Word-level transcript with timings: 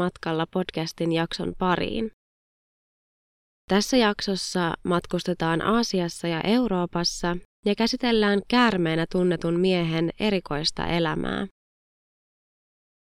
Murhamatkalla 0.00 0.46
podcastin 0.46 1.12
jakson 1.12 1.52
pariin. 1.58 2.10
Tässä 3.68 3.96
jaksossa 3.96 4.74
matkustetaan 4.84 5.62
Aasiassa 5.62 6.28
ja 6.28 6.40
Euroopassa 6.40 7.36
ja 7.66 7.74
käsitellään 7.74 8.40
käärmeenä 8.48 9.06
tunnetun 9.12 9.60
miehen 9.60 10.10
erikoista 10.20 10.86
elämää. 10.86 11.46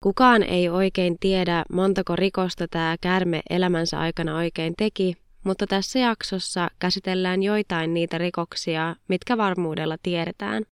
Kukaan 0.02 0.42
ei 0.42 0.68
oikein 0.68 1.16
tiedä, 1.20 1.64
montako 1.72 2.16
rikosta 2.16 2.68
tämä 2.68 2.96
käärme 3.00 3.40
elämänsä 3.50 4.00
aikana 4.00 4.36
oikein 4.36 4.74
teki, 4.78 5.14
mutta 5.44 5.66
tässä 5.66 5.98
jaksossa 5.98 6.70
käsitellään 6.78 7.42
joitain 7.42 7.94
niitä 7.94 8.18
rikoksia, 8.18 8.96
mitkä 9.08 9.36
varmuudella 9.36 9.96
tiedetään. 10.02 10.62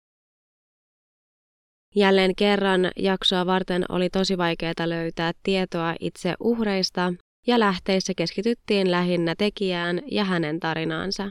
Jälleen 1.97 2.35
kerran 2.35 2.91
jaksoa 2.97 3.47
varten 3.47 3.85
oli 3.89 4.11
tosi 4.11 4.39
vaikeaa 4.39 4.73
löytää 4.85 5.33
tietoa 5.43 5.95
itse 6.01 6.35
uhreista 6.41 7.15
ja 7.47 7.61
lähteissä 7.61 8.13
keskityttiin 8.17 8.91
lähinnä 8.91 9.35
tekijään 9.39 10.03
ja 10.07 10.25
hänen 10.25 10.61
tarinaansa. 10.61 11.31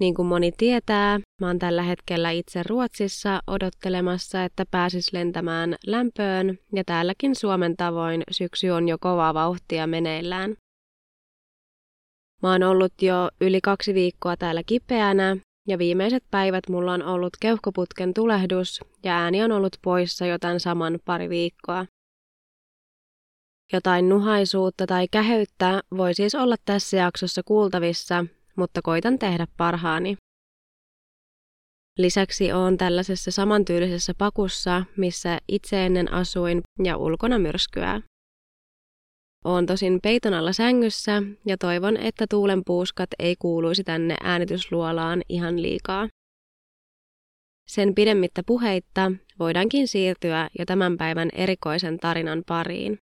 Niin 0.00 0.14
kuin 0.14 0.28
moni 0.28 0.52
tietää, 0.56 1.20
mä 1.40 1.46
oon 1.46 1.58
tällä 1.58 1.82
hetkellä 1.82 2.30
itse 2.30 2.62
Ruotsissa 2.68 3.40
odottelemassa, 3.46 4.44
että 4.44 4.64
pääsis 4.70 5.12
lentämään 5.12 5.76
lämpöön 5.86 6.58
ja 6.74 6.84
täälläkin 6.84 7.34
Suomen 7.34 7.76
tavoin 7.76 8.22
syksy 8.30 8.68
on 8.68 8.88
jo 8.88 8.96
kovaa 9.00 9.34
vauhtia 9.34 9.86
meneillään. 9.86 10.54
Mä 12.42 12.52
oon 12.52 12.62
ollut 12.62 13.02
jo 13.02 13.28
yli 13.40 13.60
kaksi 13.60 13.94
viikkoa 13.94 14.36
täällä 14.36 14.62
kipeänä 14.66 15.36
ja 15.68 15.78
viimeiset 15.78 16.24
päivät 16.30 16.68
mulla 16.68 16.92
on 16.92 17.02
ollut 17.02 17.32
keuhkoputken 17.40 18.14
tulehdus 18.14 18.80
ja 19.04 19.18
ääni 19.18 19.42
on 19.42 19.52
ollut 19.52 19.76
poissa 19.82 20.26
jo 20.26 20.38
tämän 20.38 20.60
saman 20.60 20.98
pari 21.04 21.28
viikkoa. 21.28 21.86
Jotain 23.72 24.08
nuhaisuutta 24.08 24.86
tai 24.86 25.08
käheyttä 25.08 25.82
voi 25.96 26.14
siis 26.14 26.34
olla 26.34 26.56
tässä 26.64 26.96
jaksossa 26.96 27.42
kuultavissa, 27.42 28.24
mutta 28.56 28.82
koitan 28.82 29.18
tehdä 29.18 29.46
parhaani. 29.56 30.16
Lisäksi 31.98 32.52
olen 32.52 32.76
tällaisessa 32.76 33.30
samantyylisessä 33.30 34.12
pakussa, 34.18 34.84
missä 34.96 35.38
itse 35.48 35.86
ennen 35.86 36.12
asuin 36.12 36.60
ja 36.84 36.96
ulkona 36.96 37.38
myrskyää. 37.38 38.00
Oon 39.44 39.66
tosin 39.66 39.98
peiton 40.02 40.34
alla 40.34 40.52
sängyssä 40.52 41.22
ja 41.46 41.58
toivon, 41.58 41.96
että 41.96 42.26
tuulen 42.30 42.62
puuskat 42.66 43.10
ei 43.18 43.36
kuuluisi 43.38 43.84
tänne 43.84 44.16
äänitysluolaan 44.22 45.22
ihan 45.28 45.62
liikaa. 45.62 46.08
Sen 47.68 47.94
pidemmittä 47.94 48.42
puheitta 48.46 49.12
voidaankin 49.38 49.88
siirtyä 49.88 50.48
jo 50.58 50.66
tämän 50.66 50.96
päivän 50.96 51.28
erikoisen 51.32 51.98
tarinan 51.98 52.42
pariin. 52.46 52.98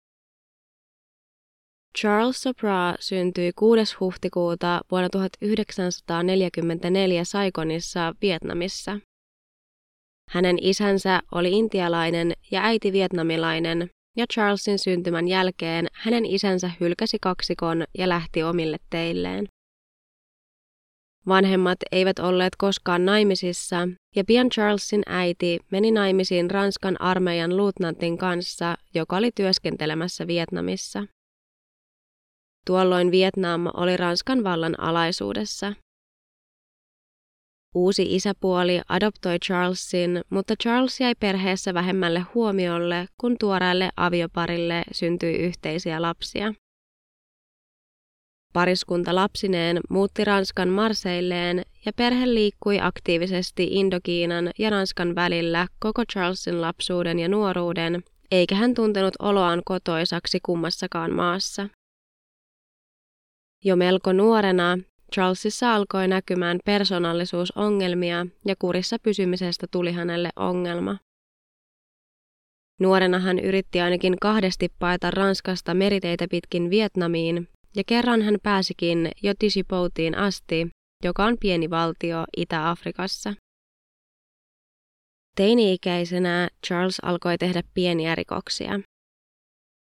Charles 1.98 2.42
Sopra 2.42 2.96
syntyi 3.00 3.52
6. 3.56 3.96
huhtikuuta 4.00 4.82
vuonna 4.92 5.10
1944 5.10 7.24
Saigonissa, 7.24 8.14
Vietnamissa. 8.22 9.00
Hänen 10.30 10.58
isänsä 10.62 11.22
oli 11.32 11.52
intialainen 11.52 12.34
ja 12.52 12.64
äiti 12.64 12.92
vietnamilainen, 12.92 13.90
ja 14.16 14.26
Charlesin 14.34 14.80
syntymän 14.80 15.28
jälkeen 15.28 15.88
hänen 15.94 16.26
isänsä 16.26 16.72
hylkäsi 16.80 17.18
kaksikon 17.22 17.84
ja 17.98 18.10
lähti 18.10 18.44
omille 18.44 18.78
teilleen. 18.90 19.48
Vanhemmat 21.28 21.78
eivät 21.92 22.20
olleet 22.20 22.56
koskaan 22.58 23.06
naimisissa, 23.06 23.88
ja 24.16 24.24
pian 24.24 24.50
Charlesin 24.50 25.04
äiti 25.06 25.60
meni 25.72 25.92
naimisiin 25.92 26.52
Ranskan 26.52 27.02
armeijan 27.02 27.58
luutnantin 27.58 28.18
kanssa, 28.18 28.78
joka 28.94 29.18
oli 29.18 29.32
työskentelemässä 29.36 30.28
Vietnamissa. 30.28 31.04
Tuolloin 32.68 33.12
Vietnam 33.12 33.66
oli 33.74 33.98
Ranskan 33.98 34.44
vallan 34.44 34.80
alaisuudessa. 34.80 35.74
Uusi 37.76 38.16
isäpuoli 38.16 38.82
adoptoi 38.90 39.40
Charlesin, 39.40 40.22
mutta 40.30 40.56
Charles 40.64 41.00
jäi 41.00 41.16
perheessä 41.20 41.74
vähemmälle 41.74 42.20
huomiolle, 42.20 43.08
kun 43.18 43.38
tuoreelle 43.40 43.90
avioparille 43.98 44.84
syntyi 44.92 45.36
yhteisiä 45.36 46.02
lapsia. 46.02 46.54
Pariskunta 48.54 49.16
lapsineen 49.16 49.80
muutti 49.90 50.26
Ranskan 50.26 50.70
Marseilleen 50.70 51.66
ja 51.86 51.94
perhe 51.94 52.34
liikkui 52.34 52.80
aktiivisesti 52.82 53.68
Indokiinan 53.72 54.52
ja 54.60 54.70
Ranskan 54.70 55.16
välillä 55.16 55.68
koko 55.80 56.04
Charlesin 56.14 56.62
lapsuuden 56.62 57.20
ja 57.20 57.28
nuoruuden, 57.28 58.04
eikä 58.32 58.56
hän 58.56 58.74
tuntenut 58.74 59.14
oloaan 59.20 59.62
kotoisaksi 59.66 60.40
kummassakaan 60.46 61.12
maassa. 61.12 61.70
Jo 63.64 63.76
melko 63.76 64.14
nuorena 64.14 64.78
Charlesissa 65.16 65.76
alkoi 65.76 66.08
näkymään 66.08 66.60
persoonallisuusongelmia 66.66 68.26
ja 68.46 68.56
kurissa 68.60 68.98
pysymisestä 69.04 69.68
tuli 69.72 69.92
hänelle 69.92 70.30
ongelma. 70.36 70.98
Nuorena 72.80 73.20
hän 73.20 73.40
yritti 73.40 73.82
ainakin 73.82 74.18
kahdesti 74.22 74.70
paeta 74.80 75.12
Ranskasta 75.12 75.74
meriteitä 75.74 76.28
pitkin 76.32 76.70
Vietnamiin, 76.70 77.48
ja 77.76 77.84
kerran 77.88 78.22
hän 78.22 78.38
pääsikin 78.44 79.12
jo 79.24 79.34
Tishipoutiin 79.40 80.18
asti, 80.18 80.68
joka 81.04 81.26
on 81.26 81.38
pieni 81.40 81.70
valtio 81.70 82.26
Itä-Afrikassa. 82.38 83.34
Teini-ikäisenä 85.36 86.50
Charles 86.68 87.00
alkoi 87.00 87.38
tehdä 87.38 87.64
pieniä 87.74 88.16
rikoksia. 88.16 88.80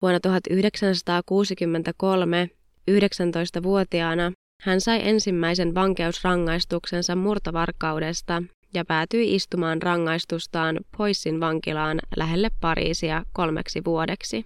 Vuonna 0.01 0.19
1963 0.19 2.49
19-vuotiaana 2.91 4.31
hän 4.61 4.81
sai 4.81 4.99
ensimmäisen 5.03 5.75
vankeusrangaistuksensa 5.75 7.15
murtovarkaudesta 7.15 8.43
ja 8.73 8.85
päätyi 8.85 9.35
istumaan 9.35 9.81
rangaistustaan 9.81 10.79
Poissin 10.97 11.39
vankilaan 11.39 11.99
lähelle 12.15 12.49
Pariisia 12.61 13.23
kolmeksi 13.33 13.81
vuodeksi. 13.85 14.43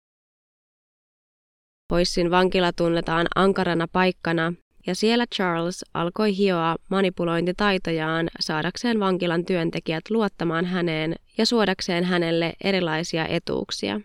Poissin 1.90 2.32
vankila 2.32 2.74
tunnetaan 2.74 3.28
ankarana 3.36 3.88
paikkana 3.92 4.54
ja 4.88 4.96
siellä 4.96 5.26
Charles 5.36 5.86
alkoi 5.94 6.38
hioa 6.38 6.76
manipulointitaitojaan 6.90 8.30
saadakseen 8.40 9.00
vankilan 9.00 9.46
työntekijät 9.46 10.10
luottamaan 10.10 10.66
häneen 10.66 11.16
ja 11.38 11.46
suodakseen 11.46 12.04
hänelle 12.04 12.54
erilaisia 12.64 13.28
etuuksia. 13.28 14.02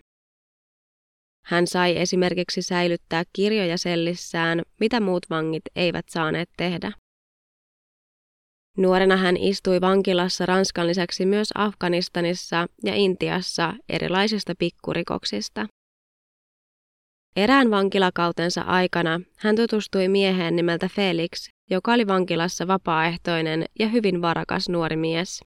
Hän 1.49 1.67
sai 1.67 1.97
esimerkiksi 1.97 2.61
säilyttää 2.61 3.23
kirjoja 3.33 3.77
sellissään, 3.77 4.61
mitä 4.79 4.99
muut 4.99 5.25
vangit 5.29 5.63
eivät 5.75 6.05
saaneet 6.09 6.49
tehdä. 6.57 6.91
Nuorena 8.77 9.17
hän 9.17 9.37
istui 9.37 9.81
vankilassa 9.81 10.45
Ranskan 10.45 10.87
lisäksi 10.87 11.25
myös 11.25 11.49
Afganistanissa 11.55 12.67
ja 12.83 12.95
Intiassa 12.95 13.73
erilaisista 13.89 14.53
pikkurikoksista. 14.59 15.65
Erään 17.35 17.71
vankilakautensa 17.71 18.61
aikana 18.61 19.19
hän 19.37 19.55
tutustui 19.55 20.07
mieheen 20.07 20.55
nimeltä 20.55 20.89
Felix, 20.95 21.49
joka 21.69 21.93
oli 21.93 22.07
vankilassa 22.07 22.67
vapaaehtoinen 22.67 23.65
ja 23.79 23.87
hyvin 23.87 24.21
varakas 24.21 24.69
nuori 24.69 24.95
mies. 24.95 25.41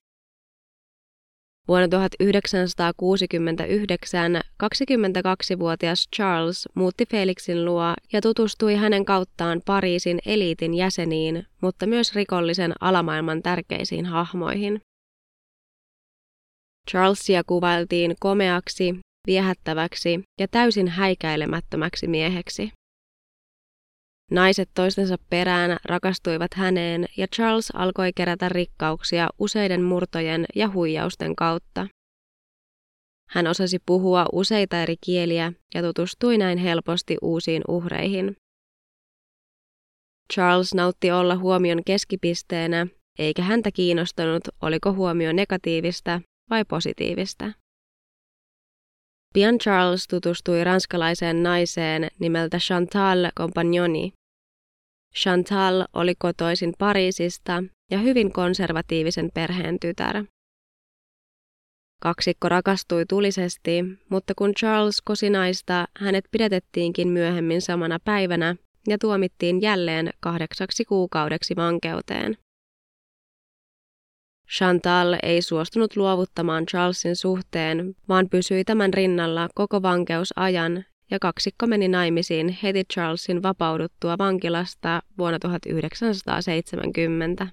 Vuonna 1.68 1.88
1969 1.88 4.40
22-vuotias 4.62 6.08
Charles 6.16 6.68
muutti 6.74 7.06
Felixin 7.06 7.64
luo 7.64 7.94
ja 8.12 8.20
tutustui 8.20 8.74
hänen 8.74 9.04
kauttaan 9.04 9.62
Pariisin 9.66 10.18
eliitin 10.26 10.74
jäseniin, 10.74 11.46
mutta 11.60 11.86
myös 11.86 12.14
rikollisen 12.14 12.72
alamaailman 12.80 13.42
tärkeisiin 13.42 14.06
hahmoihin. 14.06 14.80
Charlesia 16.90 17.44
kuvailtiin 17.44 18.14
komeaksi, 18.20 18.94
viehättäväksi 19.26 20.20
ja 20.40 20.48
täysin 20.48 20.88
häikäilemättömäksi 20.88 22.06
mieheksi. 22.06 22.72
Naiset 24.30 24.70
toistensa 24.74 25.16
perään 25.30 25.76
rakastuivat 25.84 26.54
häneen 26.54 27.04
ja 27.16 27.26
Charles 27.28 27.70
alkoi 27.70 28.12
kerätä 28.12 28.48
rikkauksia 28.48 29.28
useiden 29.38 29.82
murtojen 29.82 30.44
ja 30.54 30.70
huijausten 30.70 31.36
kautta. 31.36 31.86
Hän 33.30 33.46
osasi 33.46 33.78
puhua 33.86 34.26
useita 34.32 34.82
eri 34.82 34.96
kieliä 35.04 35.52
ja 35.74 35.82
tutustui 35.82 36.38
näin 36.38 36.58
helposti 36.58 37.16
uusiin 37.22 37.62
uhreihin. 37.68 38.36
Charles 40.32 40.74
nautti 40.74 41.10
olla 41.10 41.36
huomion 41.36 41.84
keskipisteenä, 41.86 42.86
eikä 43.18 43.42
häntä 43.42 43.70
kiinnostanut, 43.72 44.42
oliko 44.62 44.92
huomio 44.92 45.32
negatiivista 45.32 46.20
vai 46.50 46.64
positiivista. 46.64 47.52
Pian 49.34 49.58
Charles 49.58 50.08
tutustui 50.08 50.64
ranskalaiseen 50.64 51.42
naiseen 51.42 52.08
nimeltä 52.18 52.58
Chantal 52.58 53.30
Compagnoni. 53.38 54.12
Chantal 55.16 55.84
oli 55.92 56.14
kotoisin 56.18 56.72
Pariisista 56.78 57.62
ja 57.90 57.98
hyvin 57.98 58.32
konservatiivisen 58.32 59.30
perheen 59.34 59.80
tytär. 59.80 60.24
Kaksikko 62.02 62.48
rakastui 62.48 63.06
tulisesti, 63.08 63.84
mutta 64.08 64.32
kun 64.38 64.54
Charles 64.54 65.00
kosi 65.00 65.30
naista, 65.30 65.88
hänet 66.00 66.24
pidätettiinkin 66.30 67.08
myöhemmin 67.08 67.62
samana 67.62 67.98
päivänä 68.04 68.56
ja 68.88 68.98
tuomittiin 68.98 69.62
jälleen 69.62 70.10
kahdeksaksi 70.20 70.84
kuukaudeksi 70.84 71.56
vankeuteen. 71.56 72.36
Chantal 74.50 75.16
ei 75.22 75.42
suostunut 75.42 75.96
luovuttamaan 75.96 76.66
Charlesin 76.66 77.16
suhteen, 77.16 77.94
vaan 78.08 78.28
pysyi 78.28 78.64
tämän 78.64 78.94
rinnalla 78.94 79.48
koko 79.54 79.82
vankeusajan 79.82 80.84
ja 81.10 81.18
kaksikko 81.18 81.66
meni 81.66 81.88
naimisiin 81.88 82.58
heti 82.62 82.84
Charlesin 82.92 83.42
vapauduttua 83.42 84.18
vankilasta 84.18 85.02
vuonna 85.18 85.38
1970. 85.38 87.46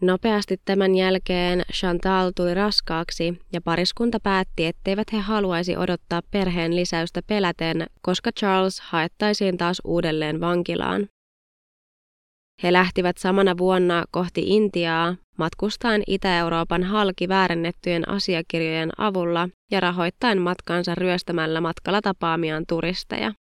Nopeasti 0.00 0.56
tämän 0.64 0.94
jälkeen 0.94 1.62
Chantal 1.72 2.32
tuli 2.36 2.54
raskaaksi 2.54 3.38
ja 3.52 3.60
pariskunta 3.60 4.20
päätti, 4.20 4.66
etteivät 4.66 5.12
he 5.12 5.18
haluaisi 5.18 5.76
odottaa 5.76 6.20
perheen 6.30 6.76
lisäystä 6.76 7.20
peläten, 7.26 7.86
koska 8.02 8.32
Charles 8.32 8.80
haettaisiin 8.80 9.56
taas 9.56 9.80
uudelleen 9.84 10.40
vankilaan. 10.40 11.08
He 12.62 12.72
lähtivät 12.72 13.18
samana 13.18 13.58
vuonna 13.58 14.04
kohti 14.10 14.42
Intiaa, 14.46 15.16
matkustaen 15.38 16.02
Itä-Euroopan 16.06 16.84
halki 16.84 17.28
väärennettyjen 17.28 18.08
asiakirjojen 18.08 18.90
avulla 18.98 19.48
ja 19.70 19.80
rahoittaen 19.80 20.40
matkansa 20.40 20.94
ryöstämällä 20.94 21.60
matkalla 21.60 22.00
tapaamiaan 22.02 22.64
turisteja. 22.68 23.32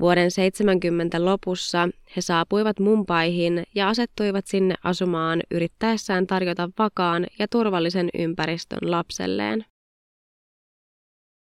Vuoden 0.00 0.30
70 0.30 1.24
lopussa 1.24 1.88
he 2.16 2.20
saapuivat 2.20 2.80
Mumpaihin 2.80 3.64
ja 3.74 3.88
asettuivat 3.88 4.46
sinne 4.46 4.74
asumaan 4.84 5.40
yrittäessään 5.50 6.26
tarjota 6.26 6.70
vakaan 6.78 7.26
ja 7.38 7.48
turvallisen 7.48 8.08
ympäristön 8.18 8.90
lapselleen. 8.90 9.64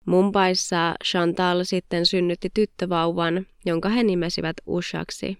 Mumpaissa 0.05 0.95
Chantal 1.03 1.63
sitten 1.63 2.05
synnytti 2.05 2.49
tyttövauvan, 2.53 3.45
jonka 3.65 3.89
he 3.89 4.03
nimesivät 4.03 4.55
Ushaksi. 4.65 5.37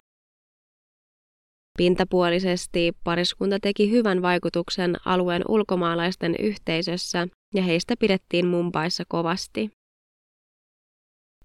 Pintapuolisesti 1.80 2.92
pariskunta 3.04 3.60
teki 3.62 3.92
hyvän 3.92 4.22
vaikutuksen 4.22 4.96
alueen 5.06 5.42
ulkomaalaisten 5.48 6.36
yhteisössä 6.40 7.28
ja 7.56 7.64
heistä 7.64 7.96
pidettiin 8.00 8.48
Mumpaissa 8.48 9.04
kovasti. 9.08 9.70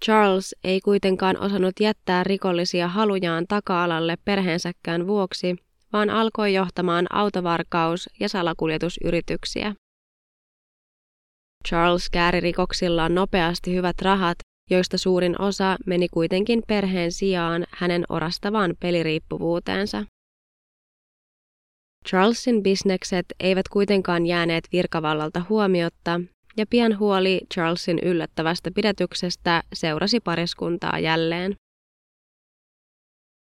Charles 0.04 0.54
ei 0.64 0.80
kuitenkaan 0.80 1.38
osannut 1.40 1.80
jättää 1.80 2.24
rikollisia 2.24 2.88
halujaan 2.88 3.44
taka-alalle 3.48 4.16
perheensäkään 4.24 5.06
vuoksi, 5.06 5.56
vaan 5.92 6.10
alkoi 6.10 6.54
johtamaan 6.54 7.06
autovarkaus- 7.12 8.08
ja 8.20 8.28
salakuljetusyrityksiä. 8.28 9.74
Charles 11.68 12.10
kääri 12.10 12.40
rikoksillaan 12.40 13.14
nopeasti 13.14 13.74
hyvät 13.74 14.02
rahat, 14.02 14.38
joista 14.70 14.98
suurin 14.98 15.40
osa 15.40 15.76
meni 15.86 16.08
kuitenkin 16.08 16.62
perheen 16.66 17.12
sijaan 17.12 17.64
hänen 17.70 18.04
orastavaan 18.08 18.74
peliriippuvuuteensa. 18.80 20.04
Charlesin 22.08 22.62
bisnekset 22.62 23.26
eivät 23.40 23.68
kuitenkaan 23.68 24.26
jääneet 24.26 24.68
virkavallalta 24.72 25.42
huomiotta, 25.48 26.20
ja 26.56 26.66
pian 26.70 26.98
huoli 26.98 27.40
Charlesin 27.54 27.98
yllättävästä 27.98 28.70
pidätyksestä 28.74 29.62
seurasi 29.72 30.20
pariskuntaa 30.20 30.98
jälleen. 30.98 31.54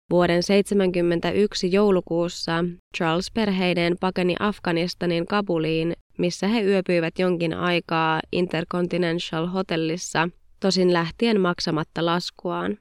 Vuoden 0.10 0.42
1971 0.48 1.72
joulukuussa 1.72 2.66
Charles 2.98 3.32
perheineen 3.32 3.96
pakeni 4.00 4.36
Afganistanin 4.40 5.26
Kabuliin, 5.26 5.94
missä 6.18 6.48
he 6.48 6.62
yöpyivät 6.62 7.20
jonkin 7.20 7.54
aikaa 7.54 8.20
Intercontinental 8.32 9.48
Hotellissa, 9.48 10.30
tosin 10.60 10.94
lähtien 10.94 11.42
maksamatta 11.42 12.06
laskuaan. 12.06 12.78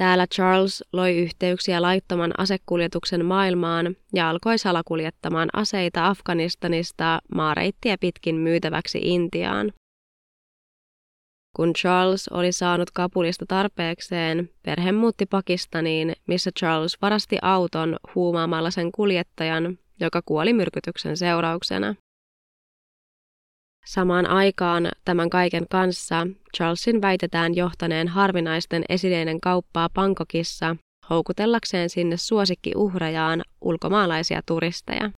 Täällä 0.00 0.26
Charles 0.26 0.84
loi 0.92 1.16
yhteyksiä 1.16 1.82
laittoman 1.82 2.32
asekuljetuksen 2.38 3.24
maailmaan 3.24 3.96
ja 4.14 4.30
alkoi 4.30 4.58
salakuljettamaan 4.58 5.48
aseita 5.52 6.06
Afganistanista 6.06 7.18
maareittiä 7.34 7.96
pitkin 8.00 8.34
myytäväksi 8.36 8.98
Intiaan. 9.02 9.72
Kun 11.56 11.72
Charles 11.72 12.28
oli 12.28 12.52
saanut 12.52 12.90
Kapulista 12.90 13.44
tarpeekseen, 13.48 14.50
perhe 14.62 14.92
muutti 14.92 15.26
Pakistaniin, 15.26 16.12
missä 16.28 16.50
Charles 16.58 17.02
varasti 17.02 17.38
auton 17.42 17.96
huumaamalla 18.14 18.70
sen 18.70 18.92
kuljettajan, 18.92 19.78
joka 20.00 20.22
kuoli 20.24 20.52
myrkytyksen 20.52 21.16
seurauksena. 21.16 21.94
Samaan 23.90 24.26
aikaan 24.26 24.88
tämän 25.04 25.30
kaiken 25.30 25.66
kanssa 25.70 26.26
Charlesin 26.56 27.02
väitetään 27.02 27.56
johtaneen 27.56 28.08
harvinaisten 28.08 28.84
esineiden 28.88 29.40
kauppaa 29.40 29.88
Pankokissa 29.94 30.76
houkutellakseen 31.10 31.90
sinne 31.90 32.16
suosikkiuhrajaan 32.16 33.42
ulkomaalaisia 33.60 34.40
turisteja. 34.46 35.10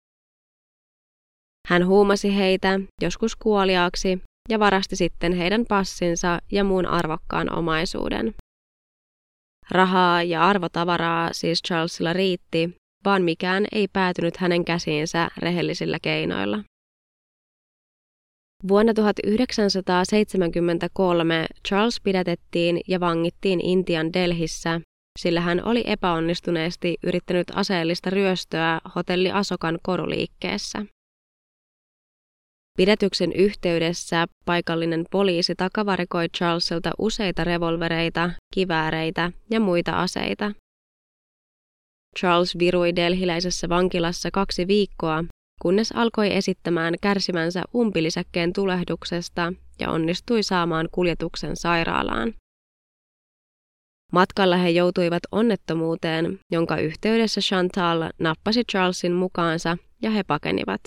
Hän 1.68 1.86
huumasi 1.86 2.36
heitä 2.36 2.80
joskus 3.02 3.36
kuoliaaksi 3.36 4.22
ja 4.48 4.58
varasti 4.58 4.96
sitten 4.96 5.32
heidän 5.32 5.64
passinsa 5.68 6.38
ja 6.52 6.64
muun 6.64 6.86
arvokkaan 6.86 7.58
omaisuuden. 7.58 8.34
Rahaa 9.70 10.22
ja 10.22 10.48
arvotavaraa 10.48 11.28
siis 11.32 11.62
Charlesilla 11.68 12.12
riitti, 12.12 12.76
vaan 13.04 13.22
mikään 13.22 13.66
ei 13.72 13.88
päätynyt 13.88 14.36
hänen 14.36 14.64
käsiinsä 14.64 15.28
rehellisillä 15.38 15.98
keinoilla. 16.02 16.58
Vuonna 18.68 18.94
1973 18.94 21.46
Charles 21.68 22.00
pidätettiin 22.00 22.80
ja 22.88 23.00
vangittiin 23.00 23.60
Intian 23.60 24.12
Delhissä, 24.12 24.80
sillä 25.18 25.40
hän 25.40 25.64
oli 25.64 25.84
epäonnistuneesti 25.86 26.96
yrittänyt 27.02 27.46
aseellista 27.54 28.10
ryöstöä 28.10 28.80
hotelli 28.94 29.30
Asokan 29.30 29.78
koruliikkeessä. 29.82 30.84
Pidätyksen 32.78 33.32
yhteydessä 33.32 34.26
paikallinen 34.44 35.04
poliisi 35.10 35.54
takavarikoi 35.54 36.28
Charlesilta 36.28 36.90
useita 36.98 37.44
revolvereita, 37.44 38.30
kivääreitä 38.54 39.32
ja 39.50 39.60
muita 39.60 39.92
aseita. 39.92 40.52
Charles 42.18 42.58
virui 42.58 42.96
delhiläisessä 42.96 43.68
vankilassa 43.68 44.30
kaksi 44.30 44.66
viikkoa 44.66 45.24
kunnes 45.62 45.92
alkoi 45.92 46.36
esittämään 46.36 46.94
kärsimänsä 47.00 47.62
umpilisäkkeen 47.74 48.52
tulehduksesta 48.52 49.52
ja 49.80 49.90
onnistui 49.90 50.42
saamaan 50.42 50.88
kuljetuksen 50.92 51.56
sairaalaan. 51.56 52.34
Matkalla 54.12 54.56
he 54.56 54.70
joutuivat 54.70 55.22
onnettomuuteen, 55.32 56.38
jonka 56.50 56.76
yhteydessä 56.76 57.40
Chantal 57.40 58.10
nappasi 58.18 58.64
Charlesin 58.64 59.12
mukaansa 59.12 59.76
ja 60.02 60.10
he 60.10 60.22
pakenivat. 60.22 60.80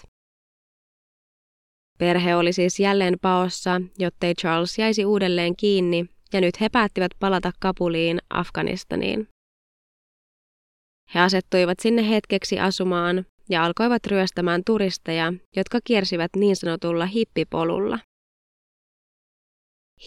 Perhe 1.97 2.35
oli 2.35 2.53
siis 2.53 2.79
jälleen 2.79 3.17
paossa, 3.21 3.81
jottei 3.99 4.33
Charles 4.33 4.79
jäisi 4.79 5.05
uudelleen 5.05 5.55
kiinni, 5.55 6.05
ja 6.33 6.41
nyt 6.41 6.61
he 6.61 6.69
päättivät 6.69 7.11
palata 7.19 7.51
Kapuliin, 7.59 8.19
Afganistaniin. 8.29 9.27
He 11.13 11.19
asettuivat 11.19 11.79
sinne 11.79 12.09
hetkeksi 12.09 12.59
asumaan 12.59 13.25
ja 13.49 13.65
alkoivat 13.65 14.07
ryöstämään 14.07 14.61
turisteja, 14.65 15.33
jotka 15.55 15.79
kiersivät 15.83 16.31
niin 16.35 16.55
sanotulla 16.55 17.05
hippipolulla. 17.05 17.99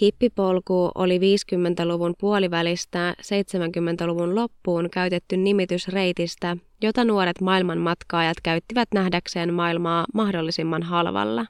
Hippipolku 0.01 0.91
oli 0.95 1.19
50-luvun 1.19 2.15
puolivälistä 2.21 3.15
70-luvun 3.23 4.35
loppuun 4.35 4.91
käytetty 4.91 5.37
nimitys 5.37 5.89
reitistä, 5.89 6.57
jota 6.83 7.05
nuoret 7.05 7.41
maailmanmatkaajat 7.41 8.37
käyttivät 8.43 8.89
nähdäkseen 8.95 9.55
maailmaa 9.55 10.05
mahdollisimman 10.15 10.83
halvalla. 10.83 11.47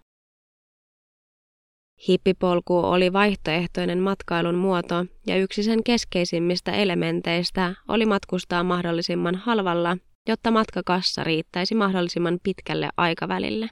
Hippipolku 2.09 2.79
oli 2.79 3.13
vaihtoehtoinen 3.13 3.99
matkailun 3.99 4.55
muoto 4.55 5.07
ja 5.27 5.37
yksi 5.37 5.63
sen 5.63 5.85
keskeisimmistä 5.85 6.73
elementeistä 6.73 7.75
oli 7.89 8.07
matkustaa 8.07 8.65
mahdollisimman 8.65 9.35
halvalla 9.35 9.97
jotta 10.29 10.51
matkakassa 10.51 11.25
riittäisi 11.25 11.75
mahdollisimman 11.75 12.39
pitkälle 12.43 12.89
aikavälille. 12.97 13.69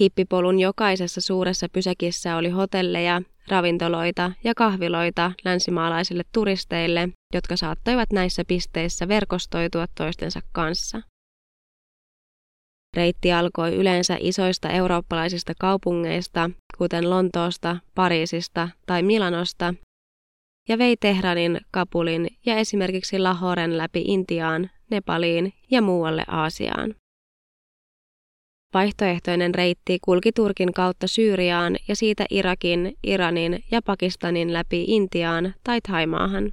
Hippipolun 0.00 0.58
jokaisessa 0.60 1.20
suuressa 1.20 1.66
pysäkissä 1.72 2.36
oli 2.36 2.50
hotelleja, 2.50 3.22
ravintoloita 3.48 4.32
ja 4.44 4.54
kahviloita 4.54 5.32
länsimaalaisille 5.44 6.22
turisteille, 6.34 7.08
jotka 7.34 7.56
saattoivat 7.56 8.12
näissä 8.12 8.42
pisteissä 8.48 9.08
verkostoitua 9.08 9.86
toistensa 9.94 10.40
kanssa. 10.52 11.02
Reitti 12.96 13.32
alkoi 13.32 13.74
yleensä 13.74 14.16
isoista 14.20 14.70
eurooppalaisista 14.70 15.52
kaupungeista, 15.60 16.50
kuten 16.78 17.10
Lontoosta, 17.10 17.76
Pariisista 17.94 18.68
tai 18.86 19.02
Milanosta, 19.02 19.74
ja 20.72 20.78
vei 20.78 20.96
Tehranin, 20.96 21.60
Kapulin 21.70 22.28
ja 22.46 22.56
esimerkiksi 22.56 23.18
Lahoren 23.18 23.78
läpi 23.78 24.02
Intiaan, 24.06 24.70
Nepaliin 24.90 25.52
ja 25.70 25.82
muualle 25.82 26.24
Aasiaan. 26.28 26.94
Vaihtoehtoinen 28.74 29.54
reitti 29.54 29.98
kulki 30.04 30.32
Turkin 30.32 30.72
kautta 30.72 31.06
Syyriaan 31.06 31.76
ja 31.88 31.96
siitä 31.96 32.24
Irakin, 32.30 32.96
Iranin 33.02 33.64
ja 33.70 33.80
Pakistanin 33.82 34.52
läpi 34.52 34.84
Intiaan 34.84 35.54
tai 35.64 35.80
Taimaahan. 35.80 36.52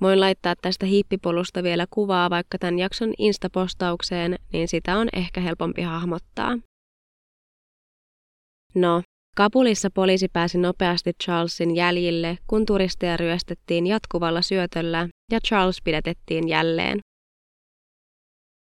Voin 0.00 0.20
laittaa 0.20 0.54
tästä 0.62 0.86
hippipolusta 0.86 1.62
vielä 1.62 1.86
kuvaa 1.90 2.30
vaikka 2.30 2.58
tämän 2.58 2.78
jakson 2.78 3.12
instapostaukseen, 3.18 4.38
niin 4.52 4.68
sitä 4.68 4.98
on 4.98 5.08
ehkä 5.12 5.40
helpompi 5.40 5.82
hahmottaa. 5.82 6.58
No, 8.74 9.02
Kabulissa 9.40 9.88
poliisi 9.94 10.28
pääsi 10.28 10.58
nopeasti 10.58 11.12
Charlesin 11.22 11.76
jäljille, 11.76 12.38
kun 12.46 12.66
turisteja 12.66 13.16
ryöstettiin 13.16 13.86
jatkuvalla 13.86 14.42
syötöllä 14.42 15.08
ja 15.32 15.40
Charles 15.40 15.82
pidätettiin 15.82 16.48
jälleen. 16.48 17.00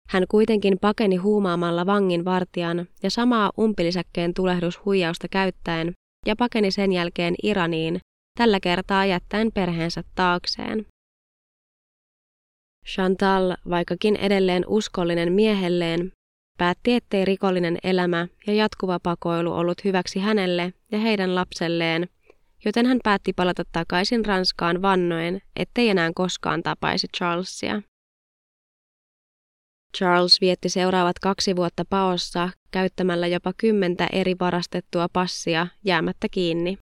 Hän 0.09 0.23
kuitenkin 0.31 0.77
pakeni 0.81 1.15
huumaamalla 1.15 1.85
vangin 1.85 2.25
vartijan 2.25 2.87
ja 3.03 3.09
samaa 3.09 3.51
umpilisäkkeen 3.59 4.33
tulehdushuijausta 4.33 5.27
käyttäen 5.27 5.91
ja 6.25 6.35
pakeni 6.35 6.71
sen 6.71 6.91
jälkeen 6.91 7.35
Iraniin, 7.43 7.99
tällä 8.37 8.59
kertaa 8.59 9.05
jättäen 9.05 9.51
perheensä 9.53 10.03
taakseen. 10.15 10.85
Chantal, 12.87 13.55
vaikkakin 13.69 14.15
edelleen 14.15 14.63
uskollinen 14.67 15.33
miehelleen, 15.33 16.11
päätti, 16.59 16.93
ettei 16.93 17.25
rikollinen 17.25 17.77
elämä 17.83 18.27
ja 18.47 18.53
jatkuva 18.53 18.99
pakoilu 19.03 19.53
ollut 19.53 19.83
hyväksi 19.83 20.19
hänelle 20.19 20.73
ja 20.91 20.99
heidän 20.99 21.35
lapselleen, 21.35 22.09
joten 22.65 22.85
hän 22.85 22.99
päätti 23.03 23.33
palata 23.33 23.63
takaisin 23.71 24.25
Ranskaan 24.25 24.81
vannoen, 24.81 25.41
ettei 25.55 25.89
enää 25.89 26.11
koskaan 26.15 26.63
tapaisi 26.63 27.07
Charlesia. 27.17 27.81
Charles 29.97 30.41
vietti 30.41 30.69
seuraavat 30.69 31.19
kaksi 31.19 31.55
vuotta 31.55 31.83
paossa 31.89 32.49
käyttämällä 32.71 33.27
jopa 33.27 33.53
kymmentä 33.57 34.07
eri 34.11 34.35
varastettua 34.39 35.07
passia 35.13 35.67
jäämättä 35.85 36.27
kiinni. 36.31 36.77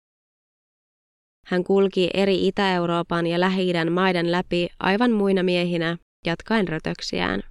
Hän 1.47 1.65
kulki 1.65 2.11
eri 2.15 2.47
Itä-Euroopan 2.47 3.27
ja 3.27 3.41
lähi 3.41 3.73
maiden 3.91 4.33
läpi 4.33 4.69
aivan 4.79 5.13
muina 5.13 5.43
miehinä, 5.43 5.97
jatkaen 6.27 6.69
rötöksiään. 6.69 7.43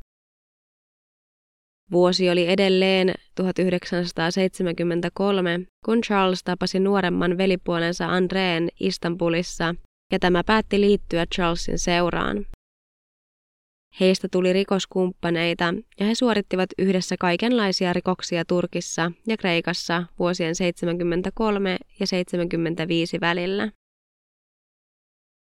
Vuosi 1.92 2.30
oli 2.30 2.48
edelleen 2.48 3.13
1973, 3.36 5.60
kun 5.86 6.01
Charles 6.01 6.44
tapasi 6.44 6.80
nuoremman 6.80 7.38
velipuolensa 7.38 8.08
Andreen 8.08 8.70
Istanbulissa, 8.80 9.75
ja 10.12 10.20
tämä 10.20 10.44
päätti 10.44 10.82
liittyä 10.82 11.25
Charlesin 11.36 11.80
seuraan. 11.80 12.46
Heistä 14.00 14.27
tuli 14.32 14.54
rikoskumppaneita 14.54 15.74
ja 16.00 16.06
he 16.06 16.15
suorittivat 16.15 16.70
yhdessä 16.77 17.15
kaikenlaisia 17.20 17.94
rikoksia 17.94 18.46
Turkissa 18.46 19.12
ja 19.27 19.38
Kreikassa 19.38 20.04
vuosien 20.20 20.56
73 20.56 21.77
ja 22.00 22.08
75 22.08 23.22
välillä. 23.22 23.72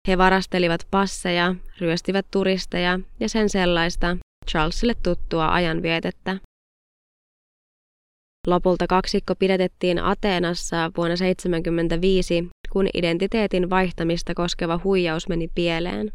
He 0.08 0.18
varastelivat 0.18 0.86
passeja, 0.90 1.54
ryöstivät 1.80 2.26
turisteja 2.30 3.00
ja 3.20 3.28
sen 3.28 3.48
sellaista 3.48 4.16
Charlesille 4.50 4.94
tuttua 5.02 5.52
ajanvietettä. 5.52 6.36
Lopulta 8.46 8.86
kaksikko 8.86 9.34
pidätettiin 9.34 9.98
Ateenassa 9.98 10.76
vuonna 10.96 11.16
1975, 11.16 12.48
kun 12.72 12.86
identiteetin 12.94 13.70
vaihtamista 13.70 14.34
koskeva 14.34 14.80
huijaus 14.84 15.28
meni 15.28 15.48
pieleen. 15.54 16.12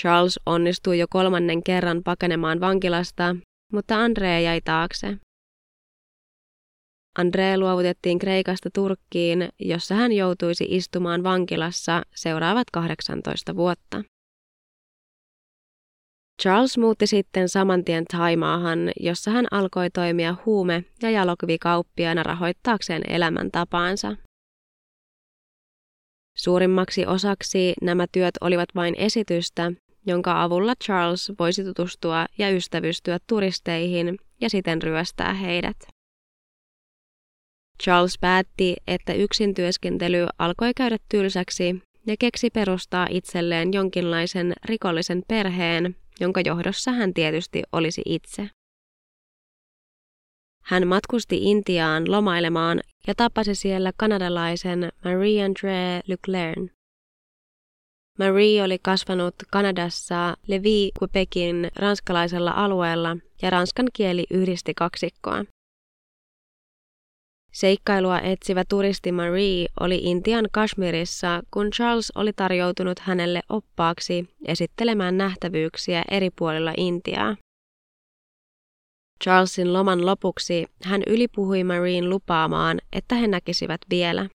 Charles 0.00 0.40
onnistui 0.46 0.98
jo 0.98 1.06
kolmannen 1.10 1.62
kerran 1.62 2.02
pakenemaan 2.04 2.60
vankilasta, 2.60 3.36
mutta 3.72 3.96
Andrea 3.98 4.40
jäi 4.40 4.60
taakse. 4.60 5.16
Andre 7.18 7.58
luovutettiin 7.58 8.18
Kreikasta 8.18 8.68
Turkkiin, 8.74 9.48
jossa 9.58 9.94
hän 9.94 10.12
joutuisi 10.12 10.64
istumaan 10.68 11.22
vankilassa 11.22 12.02
seuraavat 12.14 12.70
18 12.72 13.56
vuotta. 13.56 14.02
Charles 16.42 16.78
muutti 16.78 17.06
sitten 17.06 17.48
saman 17.48 17.84
tien 17.84 18.04
Taimaahan, 18.04 18.78
jossa 19.00 19.30
hän 19.30 19.46
alkoi 19.50 19.90
toimia 19.90 20.34
huume- 20.46 20.84
ja 21.02 21.10
jalokivikauppiaana 21.10 22.22
rahoittaakseen 22.22 23.02
elämäntapaansa. 23.08 24.16
Suurimmaksi 26.36 27.06
osaksi 27.06 27.72
nämä 27.82 28.06
työt 28.12 28.34
olivat 28.40 28.68
vain 28.74 28.94
esitystä, 28.98 29.72
jonka 30.06 30.42
avulla 30.42 30.74
Charles 30.84 31.32
voisi 31.38 31.64
tutustua 31.64 32.26
ja 32.38 32.50
ystävystyä 32.50 33.18
turisteihin 33.26 34.16
ja 34.40 34.50
siten 34.50 34.82
ryöstää 34.82 35.34
heidät. 35.34 35.76
Charles 37.82 38.18
päätti, 38.20 38.76
että 38.86 39.12
yksin 39.12 39.54
työskentely 39.54 40.26
alkoi 40.38 40.72
käydä 40.76 40.96
tylsäksi 41.08 41.82
ja 42.06 42.16
keksi 42.18 42.50
perustaa 42.50 43.06
itselleen 43.10 43.72
jonkinlaisen 43.72 44.52
rikollisen 44.64 45.22
perheen, 45.28 45.96
jonka 46.20 46.40
johdossa 46.44 46.92
hän 46.92 47.14
tietysti 47.14 47.62
olisi 47.72 48.02
itse. 48.06 48.50
Hän 50.62 50.86
matkusti 50.86 51.50
Intiaan 51.50 52.10
lomailemaan 52.10 52.80
ja 53.06 53.14
tapasi 53.14 53.54
siellä 53.54 53.92
kanadalaisen 53.96 54.92
Marie-André 55.04 56.02
Leclerc. 56.06 56.72
Marie 58.18 58.62
oli 58.62 58.78
kasvanut 58.82 59.34
Kanadassa 59.50 60.36
Levi 60.46 60.90
Quebecin 61.02 61.70
ranskalaisella 61.76 62.50
alueella 62.50 63.16
ja 63.42 63.50
ranskan 63.50 63.86
kieli 63.92 64.24
yhdisti 64.30 64.74
kaksikkoa. 64.74 65.44
Seikkailua 67.52 68.20
etsivä 68.20 68.64
turisti 68.68 69.12
Marie 69.12 69.66
oli 69.80 69.98
Intian 70.02 70.48
Kashmirissa, 70.52 71.42
kun 71.50 71.70
Charles 71.70 72.12
oli 72.14 72.32
tarjoutunut 72.32 72.98
hänelle 72.98 73.40
oppaaksi 73.48 74.28
esittelemään 74.46 75.16
nähtävyyksiä 75.16 76.02
eri 76.10 76.30
puolilla 76.38 76.72
Intiaa. 76.76 77.36
Charlesin 79.24 79.72
loman 79.72 80.06
lopuksi 80.06 80.66
hän 80.84 81.02
ylipuhui 81.06 81.64
Marien 81.64 82.10
lupaamaan, 82.10 82.78
että 82.92 83.14
he 83.14 83.26
näkisivät 83.26 83.80
vielä. 83.90 84.28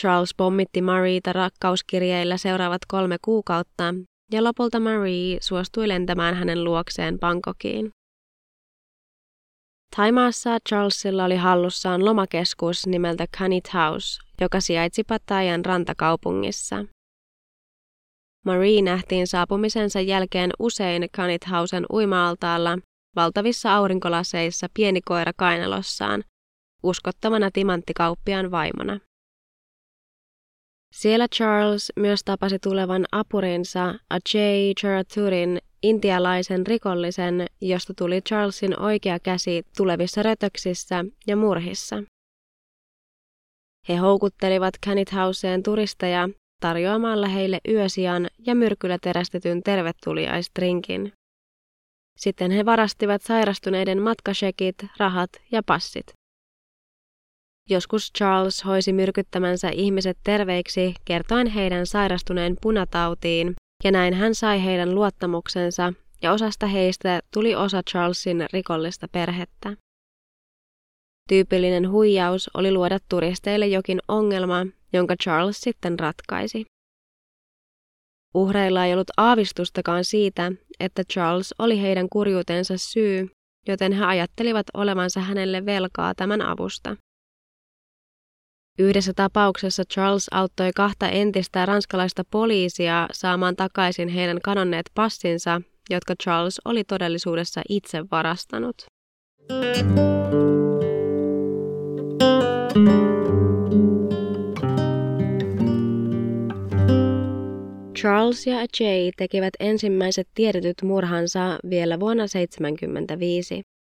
Charles 0.00 0.34
pommitti 0.36 0.82
Marieta 0.82 1.32
rakkauskirjeillä 1.32 2.36
seuraavat 2.36 2.82
kolme 2.88 3.16
kuukautta, 3.24 3.94
ja 4.32 4.44
lopulta 4.44 4.80
Marie 4.80 5.38
suostui 5.40 5.88
lentämään 5.88 6.34
hänen 6.34 6.64
luokseen 6.64 7.18
Bangkokiin. 7.18 7.90
Taimaassa 9.96 10.58
Charlesilla 10.68 11.24
oli 11.24 11.36
hallussaan 11.36 12.04
lomakeskus 12.04 12.86
nimeltä 12.86 13.26
Canit 13.38 13.74
House, 13.74 14.20
joka 14.40 14.60
sijaitsi 14.60 15.04
Pattajan 15.04 15.64
rantakaupungissa. 15.64 16.84
Marie 18.44 18.82
nähtiin 18.82 19.26
saapumisensa 19.26 20.00
jälkeen 20.00 20.50
usein 20.58 21.06
Canit 21.16 21.50
Housen 21.50 21.86
uima-altaalla, 21.92 22.78
valtavissa 23.16 23.74
aurinkolaseissa 23.74 24.66
pieni 24.74 25.00
koira 25.00 25.32
kainalossaan, 25.36 26.24
uskottavana 26.82 27.50
timanttikauppiaan 27.50 28.50
vaimona. 28.50 29.00
Siellä 30.94 31.28
Charles 31.28 31.92
myös 31.96 32.20
tapasi 32.24 32.58
tulevan 32.58 33.04
apurinsa 33.12 33.94
Ajay 34.10 34.74
Charaturin 34.80 35.58
intialaisen 35.84 36.66
rikollisen, 36.66 37.46
josta 37.60 37.94
tuli 37.94 38.22
Charlesin 38.22 38.80
oikea 38.80 39.18
käsi 39.18 39.62
tulevissa 39.76 40.22
rötöksissä 40.22 41.04
ja 41.26 41.36
murhissa. 41.36 42.02
He 43.88 43.96
houkuttelivat 43.96 44.74
Canit 44.86 45.12
Houseen 45.12 45.62
turisteja 45.62 46.28
tarjoamalla 46.60 47.28
heille 47.28 47.58
yösian 47.68 48.28
ja 48.46 48.54
myrkyllä 48.54 48.98
terästetyn 49.02 49.62
tervetuliaistrinkin. 49.62 51.12
Sitten 52.18 52.50
he 52.50 52.64
varastivat 52.64 53.22
sairastuneiden 53.22 54.02
matkasekit, 54.02 54.76
rahat 54.98 55.30
ja 55.52 55.62
passit. 55.66 56.06
Joskus 57.70 58.12
Charles 58.18 58.64
hoisi 58.64 58.92
myrkyttämänsä 58.92 59.68
ihmiset 59.68 60.18
terveiksi 60.24 60.94
kertoen 61.04 61.46
heidän 61.46 61.86
sairastuneen 61.86 62.56
punatautiin, 62.62 63.54
ja 63.84 63.90
näin 63.90 64.14
hän 64.14 64.34
sai 64.34 64.64
heidän 64.64 64.94
luottamuksensa, 64.94 65.92
ja 66.22 66.32
osasta 66.32 66.66
heistä 66.66 67.20
tuli 67.34 67.54
osa 67.54 67.82
Charlesin 67.90 68.46
rikollista 68.52 69.08
perhettä. 69.08 69.76
Tyypillinen 71.28 71.90
huijaus 71.90 72.50
oli 72.54 72.72
luoda 72.72 72.98
turisteille 73.08 73.66
jokin 73.66 74.00
ongelma, 74.08 74.66
jonka 74.92 75.14
Charles 75.22 75.60
sitten 75.60 75.98
ratkaisi. 75.98 76.64
Uhreilla 78.34 78.84
ei 78.84 78.92
ollut 78.92 79.10
aavistustakaan 79.16 80.04
siitä, 80.04 80.52
että 80.80 81.02
Charles 81.12 81.54
oli 81.58 81.82
heidän 81.82 82.08
kurjuutensa 82.08 82.74
syy, 82.78 83.30
joten 83.68 83.92
he 83.92 84.04
ajattelivat 84.04 84.66
olevansa 84.74 85.20
hänelle 85.20 85.66
velkaa 85.66 86.14
tämän 86.14 86.42
avusta. 86.42 86.96
Yhdessä 88.78 89.12
tapauksessa 89.16 89.82
Charles 89.84 90.26
auttoi 90.30 90.70
kahta 90.76 91.08
entistä 91.08 91.66
ranskalaista 91.66 92.22
poliisia 92.30 93.08
saamaan 93.12 93.56
takaisin 93.56 94.08
heidän 94.08 94.40
kadonneet 94.42 94.90
passinsa 94.94 95.60
jotka 95.90 96.14
Charles 96.22 96.60
oli 96.64 96.84
todellisuudessa 96.84 97.62
itse 97.68 98.04
varastanut. 98.10 98.76
Charles 107.98 108.46
ja 108.46 108.56
Jay 108.80 109.10
tekivät 109.16 109.54
ensimmäiset 109.60 110.28
tiedetyt 110.34 110.82
murhansa 110.82 111.58
vielä 111.70 112.00
vuonna 112.00 112.22
1975. 112.22 113.73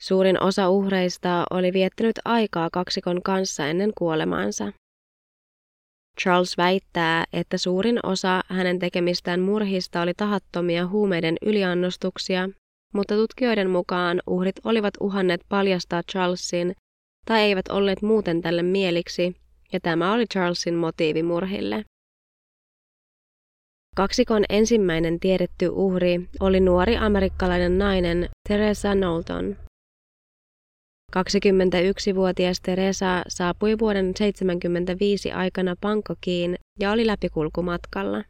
Suurin 0.00 0.42
osa 0.42 0.68
uhreista 0.68 1.44
oli 1.50 1.72
viettänyt 1.72 2.16
aikaa 2.24 2.68
kaksikon 2.72 3.22
kanssa 3.22 3.66
ennen 3.66 3.92
kuolemaansa. 3.98 4.72
Charles 6.20 6.56
väittää, 6.58 7.24
että 7.32 7.58
suurin 7.58 7.98
osa 8.02 8.40
hänen 8.48 8.78
tekemistään 8.78 9.40
murhista 9.40 10.02
oli 10.02 10.14
tahattomia 10.14 10.86
huumeiden 10.86 11.36
yliannostuksia, 11.42 12.48
mutta 12.94 13.14
tutkijoiden 13.14 13.70
mukaan 13.70 14.22
uhrit 14.26 14.56
olivat 14.64 14.94
uhanneet 15.00 15.40
paljastaa 15.48 16.02
Charlesin 16.02 16.74
tai 17.26 17.40
eivät 17.40 17.68
olleet 17.68 18.02
muuten 18.02 18.42
tälle 18.42 18.62
mieliksi, 18.62 19.36
ja 19.72 19.80
tämä 19.80 20.12
oli 20.12 20.26
Charlesin 20.26 20.74
motiivi 20.74 21.22
murhille. 21.22 21.84
Kaksikon 23.96 24.44
ensimmäinen 24.48 25.20
tiedetty 25.20 25.68
uhri 25.68 26.28
oli 26.40 26.60
nuori 26.60 26.96
amerikkalainen 26.96 27.78
nainen 27.78 28.28
Teresa 28.48 28.92
Knowlton. 28.92 29.56
21-vuotias 31.16 32.60
Teresa 32.60 33.22
saapui 33.28 33.78
vuoden 33.78 34.04
1975 34.04 35.32
aikana 35.32 35.76
Bangkokiin 35.80 36.56
ja 36.80 36.90
oli 36.92 37.06
läpikulkumatkalla. 37.06 38.24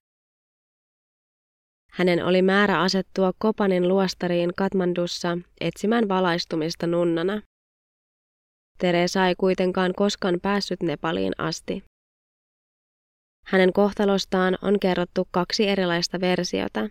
Hänen 1.92 2.24
oli 2.24 2.42
määrä 2.42 2.80
asettua 2.80 3.32
Kopanin 3.38 3.88
luostariin 3.88 4.52
Katmandussa 4.56 5.38
etsimään 5.60 6.08
valaistumista 6.08 6.86
nunnana. 6.86 7.42
Teresa 8.78 9.26
ei 9.26 9.34
kuitenkaan 9.34 9.92
koskaan 9.96 10.38
päässyt 10.42 10.82
Nepaliin 10.82 11.32
asti. 11.38 11.84
Hänen 13.46 13.72
kohtalostaan 13.72 14.58
on 14.62 14.80
kerrottu 14.80 15.28
kaksi 15.30 15.68
erilaista 15.68 16.20
versiota. 16.20 16.88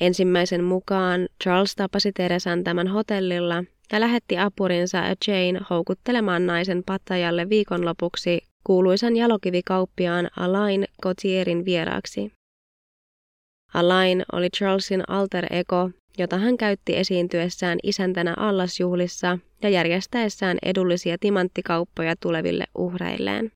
Ensimmäisen 0.00 0.64
mukaan 0.64 1.28
Charles 1.42 1.74
tapasi 1.74 2.12
Teresan 2.12 2.64
tämän 2.64 2.88
hotellilla 2.88 3.64
ja 3.92 4.00
lähetti 4.00 4.38
apurinsa 4.38 4.98
Jane 4.98 5.60
houkuttelemaan 5.70 6.46
naisen 6.46 6.82
pattajalle 6.86 7.48
viikonlopuksi 7.48 8.38
kuuluisan 8.64 9.16
jalokivikauppiaan 9.16 10.30
Alain 10.36 10.84
Gautierin 11.02 11.64
vieraaksi. 11.64 12.32
Alain 13.74 14.24
oli 14.32 14.50
Charlesin 14.50 15.02
alter 15.08 15.46
ego, 15.50 15.90
jota 16.18 16.38
hän 16.38 16.56
käytti 16.56 16.96
esiintyessään 16.96 17.78
isäntänä 17.82 18.34
allasjuhlissa 18.36 19.38
ja 19.62 19.68
järjestäessään 19.68 20.58
edullisia 20.62 21.16
timanttikauppoja 21.20 22.14
tuleville 22.20 22.64
uhreilleen. 22.78 23.52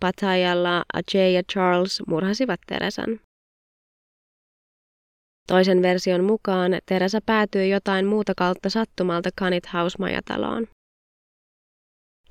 Patajalla 0.00 0.82
Ajay 0.92 1.30
ja 1.30 1.42
Charles 1.52 2.02
murhasivat 2.06 2.60
Teresan. 2.66 3.20
Toisen 5.50 5.82
version 5.82 6.24
mukaan 6.24 6.72
Teresa 6.86 7.18
päätyi 7.26 7.70
jotain 7.70 8.06
muuta 8.06 8.32
kautta 8.36 8.70
sattumalta 8.70 9.30
Canit 9.40 9.64
House-majataloon. 9.72 10.66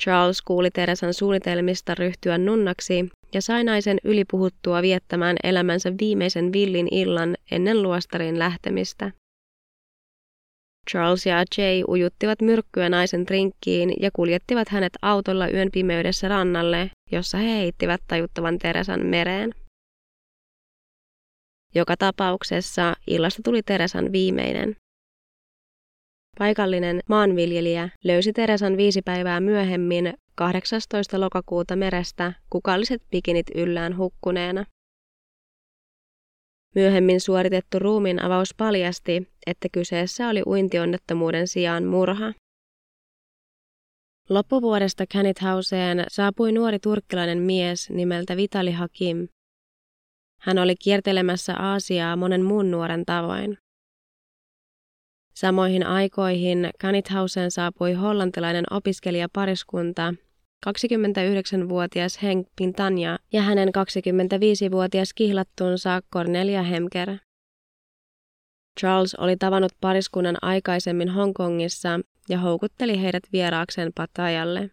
Charles 0.01 0.41
kuuli 0.41 0.71
Teresan 0.71 1.13
suunnitelmista 1.13 1.95
ryhtyä 1.95 2.37
nunnaksi 2.37 3.09
ja 3.33 3.41
sai 3.41 3.63
naisen 3.63 3.97
ylipuhuttua 4.03 4.81
viettämään 4.81 5.37
elämänsä 5.43 5.93
viimeisen 5.99 6.53
villin 6.53 6.87
illan 6.91 7.35
ennen 7.51 7.83
luostarin 7.83 8.39
lähtemistä. 8.39 9.11
Charles 10.91 11.25
ja 11.25 11.43
Jay 11.57 11.83
ujuttivat 11.87 12.41
myrkkyä 12.41 12.89
naisen 12.89 13.25
trinkkiin 13.25 13.93
ja 14.01 14.09
kuljettivat 14.13 14.69
hänet 14.69 14.93
autolla 15.01 15.49
yön 15.49 15.69
pimeydessä 15.71 16.27
rannalle, 16.27 16.91
jossa 17.11 17.37
he 17.37 17.57
heittivät 17.57 18.01
tajuttavan 18.07 18.59
Teresan 18.59 19.05
mereen. 19.05 19.53
Joka 21.75 21.97
tapauksessa 21.97 22.95
illasta 23.07 23.41
tuli 23.43 23.63
Teresan 23.63 24.11
viimeinen. 24.11 24.75
Paikallinen 26.39 26.99
maanviljelijä 27.09 27.89
löysi 28.03 28.33
Teresan 28.33 28.77
viisi 28.77 29.01
päivää 29.01 29.39
myöhemmin 29.39 30.13
18. 30.35 31.19
lokakuuta 31.19 31.75
merestä 31.75 32.33
kukalliset 32.49 33.01
pikinit 33.11 33.47
yllään 33.55 33.97
hukkuneena. 33.97 34.65
Myöhemmin 36.75 37.21
suoritettu 37.21 37.79
ruumiin 37.79 38.21
avaus 38.21 38.53
paljasti, 38.57 39.27
että 39.47 39.67
kyseessä 39.71 40.27
oli 40.27 40.43
uintionnettomuuden 40.45 41.47
sijaan 41.47 41.85
murha. 41.85 42.33
Loppuvuodesta 44.29 45.05
Canithauseen 45.05 46.05
saapui 46.07 46.51
nuori 46.51 46.79
turkkilainen 46.79 47.37
mies 47.37 47.89
nimeltä 47.89 48.37
Vitali 48.37 48.71
Hakim. 48.71 49.27
Hän 50.39 50.59
oli 50.59 50.75
kiertelemässä 50.75 51.55
Aasiaa 51.55 52.15
monen 52.15 52.43
muun 52.43 52.71
nuoren 52.71 53.05
tavoin. 53.05 53.57
Samoihin 55.33 55.85
aikoihin 55.87 56.69
Canithauseen 56.81 57.51
saapui 57.51 57.93
hollantilainen 57.93 58.65
opiskelijapariskunta, 58.71 60.13
29-vuotias 60.67 62.23
Henk 62.23 62.47
Pintanja 62.55 63.19
ja 63.33 63.41
hänen 63.41 63.69
25-vuotias 63.69 65.13
kihlattunsa 65.13 66.01
Cornelia 66.13 66.63
Hemker. 66.63 67.17
Charles 68.79 69.15
oli 69.15 69.37
tavannut 69.37 69.71
pariskunnan 69.81 70.37
aikaisemmin 70.41 71.09
Hongkongissa 71.09 71.99
ja 72.29 72.39
houkutteli 72.39 73.01
heidät 73.01 73.23
vieraakseen 73.33 73.91
Patajalle. 73.95 74.69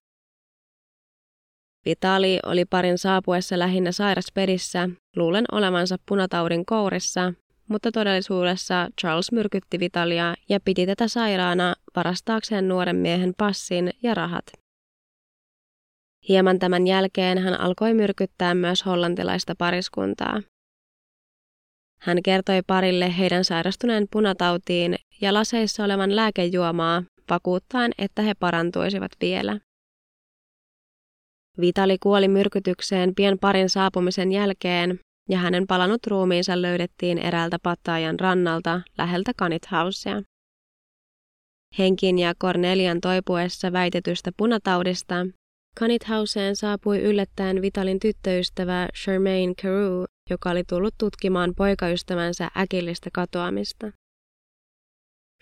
Vitali 1.86 2.38
oli 2.46 2.64
parin 2.64 2.98
saapuessa 2.98 3.58
lähinnä 3.58 3.92
sairasperissä, 3.92 4.88
luulen 5.16 5.44
olevansa 5.52 5.96
punataudin 6.08 6.66
kourissa, 6.66 7.32
mutta 7.68 7.92
todellisuudessa 7.92 8.88
Charles 9.00 9.32
myrkytti 9.32 9.80
Vitalia 9.80 10.34
ja 10.48 10.60
piti 10.60 10.86
tätä 10.86 11.08
sairaana 11.08 11.74
varastaakseen 11.96 12.68
nuoren 12.68 12.96
miehen 12.96 13.34
passin 13.38 13.90
ja 14.02 14.14
rahat. 14.14 14.44
Hieman 16.28 16.58
tämän 16.58 16.86
jälkeen 16.86 17.38
hän 17.38 17.60
alkoi 17.60 17.94
myrkyttää 17.94 18.54
myös 18.54 18.86
hollantilaista 18.86 19.54
pariskuntaa. 19.58 20.42
Hän 22.00 22.22
kertoi 22.22 22.62
parille 22.66 23.18
heidän 23.18 23.44
sairastuneen 23.44 24.06
punatautiin 24.10 24.96
ja 25.20 25.34
laseissa 25.34 25.84
olevan 25.84 26.16
lääkejuomaa, 26.16 27.02
vakuuttaen, 27.30 27.92
että 27.98 28.22
he 28.22 28.34
parantuisivat 28.34 29.10
vielä. 29.20 29.60
Vitali 31.60 31.96
kuoli 32.02 32.28
myrkytykseen 32.28 33.14
pian 33.14 33.38
parin 33.40 33.70
saapumisen 33.70 34.32
jälkeen 34.32 35.00
ja 35.28 35.38
hänen 35.38 35.66
palanut 35.66 36.06
ruumiinsa 36.06 36.62
löydettiin 36.62 37.18
eräältä 37.18 37.58
Pattaajan 37.62 38.20
rannalta 38.20 38.80
läheltä 38.98 39.32
Kanithausea. 39.36 40.22
Henkin 41.78 42.18
ja 42.18 42.34
Cornelian 42.42 43.00
toipuessa 43.00 43.72
väitetystä 43.72 44.30
punataudista 44.36 45.26
Kanithauseen 45.80 46.56
saapui 46.56 47.02
yllättäen 47.02 47.62
Vitalin 47.62 48.00
tyttöystävä 48.00 48.88
Charmaine 49.02 49.54
Carew, 49.54 50.04
joka 50.30 50.50
oli 50.50 50.64
tullut 50.64 50.94
tutkimaan 50.98 51.54
poikaystävänsä 51.56 52.50
äkillistä 52.56 53.10
katoamista. 53.12 53.92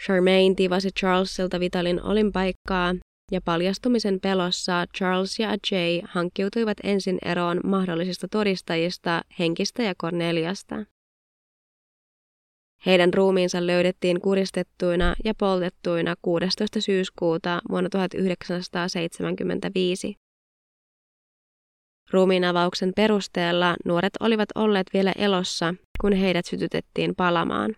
Charmaine 0.02 0.54
tivasi 0.54 0.90
Charlesilta 1.00 1.60
Vitalin 1.60 2.02
olinpaikkaa 2.02 2.94
ja 3.34 3.40
paljastumisen 3.44 4.20
pelossa 4.20 4.86
Charles 4.96 5.38
ja 5.38 5.48
Jay 5.48 6.00
hankkiutuivat 6.04 6.78
ensin 6.82 7.18
eroon 7.24 7.60
mahdollisista 7.64 8.28
todistajista 8.28 9.22
Henkistä 9.38 9.82
ja 9.82 9.94
Corneliasta. 9.94 10.84
Heidän 12.86 13.14
ruumiinsa 13.14 13.66
löydettiin 13.66 14.20
kuristettuina 14.20 15.14
ja 15.24 15.34
poltettuina 15.38 16.14
16. 16.22 16.80
syyskuuta 16.80 17.60
vuonna 17.70 17.90
1975. 17.90 20.14
Ruumiinavauksen 22.10 22.92
perusteella 22.96 23.76
nuoret 23.84 24.12
olivat 24.20 24.48
olleet 24.54 24.86
vielä 24.94 25.12
elossa, 25.18 25.74
kun 26.00 26.12
heidät 26.12 26.46
sytytettiin 26.46 27.14
palamaan. 27.16 27.74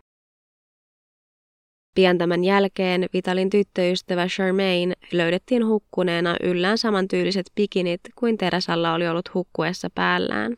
Pian 1.96 2.18
tämän 2.18 2.44
jälkeen 2.44 3.06
Vitalin 3.12 3.50
tyttöystävä 3.50 4.26
Charmaine 4.26 4.94
löydettiin 5.12 5.66
hukkuneena 5.66 6.36
yllään 6.42 6.78
samantyyliset 6.78 7.46
pikinit 7.54 8.00
kuin 8.18 8.38
Teresalla 8.38 8.94
oli 8.94 9.08
ollut 9.08 9.34
hukkuessa 9.34 9.88
päällään. 9.94 10.56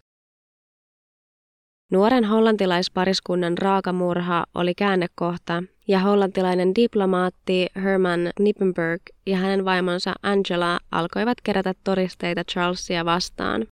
Nuoren 1.92 2.24
hollantilaispariskunnan 2.24 3.58
raakamurha 3.58 4.44
oli 4.54 4.74
käännekohta, 4.74 5.62
ja 5.88 5.98
hollantilainen 5.98 6.74
diplomaatti 6.74 7.66
Herman 7.76 8.30
Nippenberg 8.40 9.02
ja 9.26 9.36
hänen 9.36 9.64
vaimonsa 9.64 10.14
Angela 10.22 10.80
alkoivat 10.90 11.40
kerätä 11.40 11.74
todisteita 11.84 12.44
Charlesia 12.44 13.04
vastaan. 13.04 13.66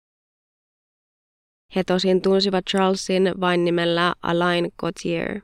He 1.75 1.83
tosin 1.83 2.21
tunsivat 2.21 2.65
Charlesin 2.69 3.31
vain 3.41 3.65
nimellä 3.65 4.13
Alain 4.23 4.71
Gautier. 4.77 5.41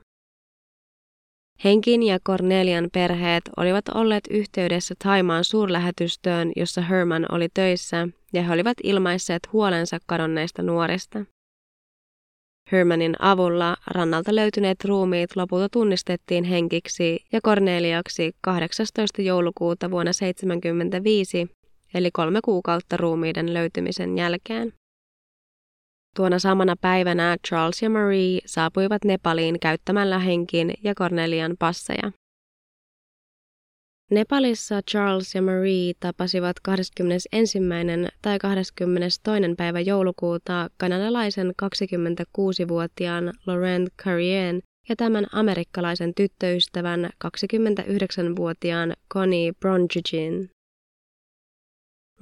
Henkin 1.64 2.02
ja 2.02 2.18
Cornelian 2.20 2.88
perheet 2.92 3.44
olivat 3.56 3.88
olleet 3.88 4.24
yhteydessä 4.30 4.94
Taimaan 5.02 5.44
suurlähetystöön, 5.44 6.52
jossa 6.56 6.80
Herman 6.80 7.26
oli 7.32 7.48
töissä, 7.54 8.08
ja 8.32 8.42
he 8.42 8.52
olivat 8.52 8.76
ilmaisseet 8.82 9.52
huolensa 9.52 9.98
kadonneista 10.06 10.62
nuorista. 10.62 11.24
Hermanin 12.72 13.16
avulla 13.18 13.76
rannalta 13.86 14.34
löytyneet 14.34 14.84
ruumiit 14.84 15.36
lopulta 15.36 15.68
tunnistettiin 15.68 16.44
henkiksi 16.44 17.24
ja 17.32 17.40
Corneliaksi 17.40 18.32
18. 18.40 19.22
joulukuuta 19.22 19.90
vuonna 19.90 20.12
1975, 20.18 21.50
eli 21.94 22.10
kolme 22.10 22.40
kuukautta 22.44 22.96
ruumiiden 22.96 23.54
löytymisen 23.54 24.18
jälkeen. 24.18 24.72
Tuona 26.16 26.38
samana 26.38 26.76
päivänä 26.80 27.36
Charles 27.48 27.82
ja 27.82 27.90
Marie 27.90 28.40
saapuivat 28.46 29.04
Nepaliin 29.04 29.60
käyttämällä 29.60 30.18
henkin 30.18 30.74
ja 30.84 30.94
Cornelian 30.94 31.56
passeja. 31.58 32.12
Nepalissa 34.10 34.82
Charles 34.90 35.34
ja 35.34 35.42
Marie 35.42 35.92
tapasivat 36.00 36.60
21. 36.60 37.58
tai 38.22 38.38
22. 38.38 39.20
päivä 39.56 39.80
joulukuuta 39.80 40.68
kanadalaisen 40.76 41.52
26-vuotiaan 41.62 43.32
Laurent 43.46 43.88
Carrien 44.02 44.62
ja 44.88 44.96
tämän 44.96 45.26
amerikkalaisen 45.32 46.14
tyttöystävän 46.14 47.10
29-vuotiaan 47.24 48.92
Connie 49.12 49.52
Bronjigin. 49.60 50.50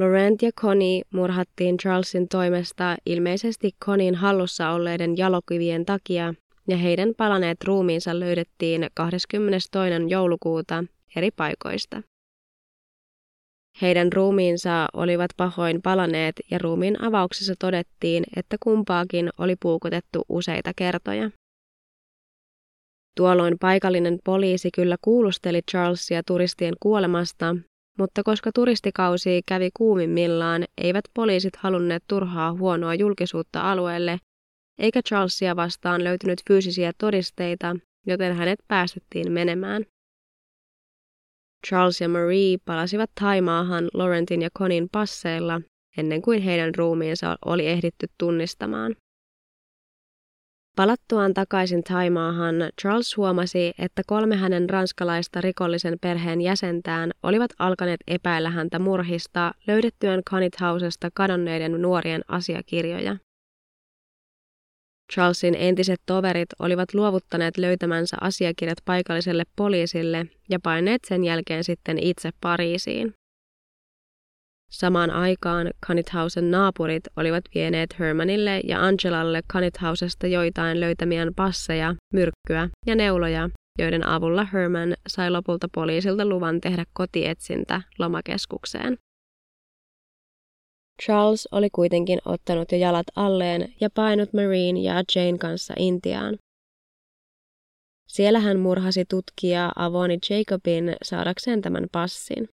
Laurent 0.01 0.43
ja 0.43 0.51
Connie 0.53 1.03
murhattiin 1.15 1.77
Charlesin 1.77 2.29
toimesta 2.29 2.97
ilmeisesti 3.07 3.71
Connin 3.85 4.15
hallussa 4.15 4.71
olleiden 4.71 5.17
jalokivien 5.17 5.85
takia, 5.85 6.35
ja 6.69 6.77
heidän 6.77 7.13
palaneet 7.17 7.65
ruumiinsa 7.65 8.21
löydettiin 8.21 8.87
22. 8.95 9.71
joulukuuta 10.09 10.85
eri 11.17 11.31
paikoista. 11.31 12.03
Heidän 13.83 14.13
ruumiinsa 14.13 14.89
olivat 14.93 15.31
pahoin 15.37 15.83
palaneet 15.83 16.35
ja 16.51 16.59
ruumiin 16.59 17.03
avauksessa 17.03 17.55
todettiin, 17.59 18.25
että 18.37 18.57
kumpaakin 18.63 19.31
oli 19.39 19.57
puukotettu 19.57 20.25
useita 20.29 20.73
kertoja. 20.77 21.31
Tuolloin 23.17 23.59
paikallinen 23.61 24.19
poliisi 24.25 24.71
kyllä 24.75 24.97
kuulusteli 25.01 25.63
Charlesia 25.71 26.23
turistien 26.27 26.75
kuolemasta, 26.81 27.57
mutta 28.01 28.23
koska 28.23 28.51
turistikausi 28.55 29.43
kävi 29.47 29.71
kuumimmillaan, 29.77 30.65
eivät 30.79 31.05
poliisit 31.15 31.57
halunneet 31.57 32.05
turhaa 32.09 32.53
huonoa 32.53 32.95
julkisuutta 32.95 33.73
alueelle, 33.73 34.19
eikä 34.79 35.03
Charlesia 35.03 35.57
vastaan 35.57 36.05
löytynyt 36.05 36.41
fyysisiä 36.49 36.93
todisteita, 36.99 37.77
joten 38.07 38.37
hänet 38.37 38.59
päästettiin 38.69 39.33
menemään. 39.33 39.85
Charles 41.67 42.01
ja 42.01 42.09
Marie 42.09 42.59
palasivat 42.65 43.11
Taimaahan 43.21 43.89
Laurentin 43.95 44.43
ja 44.43 44.51
Conin 44.59 44.89
passeilla 44.93 45.61
ennen 45.97 46.23
kuin 46.23 46.43
heidän 46.43 46.75
ruumiinsa 46.75 47.39
oli 47.45 47.67
ehditty 47.67 48.07
tunnistamaan. 48.19 48.97
Palattuaan 50.77 51.35
takaisin 51.35 51.83
Taimaahan, 51.83 52.55
Charles 52.81 53.17
huomasi, 53.17 53.73
että 53.79 54.03
kolme 54.07 54.37
hänen 54.37 54.71
ranskalaista 54.71 55.41
rikollisen 55.41 55.99
perheen 56.01 56.41
jäsentään 56.41 57.11
olivat 57.23 57.51
alkaneet 57.59 58.01
epäillä 58.07 58.51
häntä 58.51 58.79
murhista 58.79 59.55
löydettyään 59.67 60.23
Housesta 60.61 61.09
kadonneiden 61.15 61.83
nuorien 61.83 62.23
asiakirjoja. 62.29 63.17
Charlesin 65.13 65.55
entiset 65.59 66.01
toverit 66.07 66.49
olivat 66.59 66.95
luovuttaneet 66.95 67.59
löytämänsä 67.59 68.17
asiakirjat 68.21 68.79
paikalliselle 68.85 69.45
poliisille 69.57 70.27
ja 70.51 70.59
paineet 70.63 71.01
sen 71.07 71.25
jälkeen 71.25 71.65
sitten 71.65 71.99
itse 71.99 72.31
Pariisiin. 72.41 73.15
Samaan 74.71 75.11
aikaan 75.11 75.71
Kanithausen 75.87 76.51
naapurit 76.51 77.03
olivat 77.17 77.45
vieneet 77.55 77.99
Hermanille 77.99 78.61
ja 78.65 78.85
Angelalle 78.85 79.43
Kanithausesta 79.47 80.27
joitain 80.27 80.81
löytämiään 80.81 81.35
passeja, 81.37 81.95
myrkkyä 82.15 82.69
ja 82.87 82.95
neuloja, 82.95 83.51
joiden 83.79 84.07
avulla 84.07 84.45
Herman 84.45 84.95
sai 85.09 85.31
lopulta 85.31 85.69
poliisilta 85.75 86.27
luvan 86.27 86.61
tehdä 86.61 86.85
kotietsintä 86.93 87.83
lomakeskukseen. 87.99 88.99
Charles 91.03 91.49
oli 91.53 91.71
kuitenkin 91.71 92.19
ottanut 92.25 92.73
jo 92.73 92.79
jalat 92.79 93.07
alleen 93.17 93.75
ja 93.81 93.89
painut 93.95 94.33
Marine 94.33 94.81
ja 94.81 94.95
Jane 95.15 95.39
kanssa 95.39 95.75
Intiaan. 95.79 96.39
Siellä 98.09 98.41
hän 98.41 98.59
murhasi 98.59 99.05
tutkija 99.05 99.73
Avoni 99.77 100.19
Jacobin 100.31 100.97
saadakseen 101.03 101.63
tämän 101.63 101.87
passin. 101.93 102.49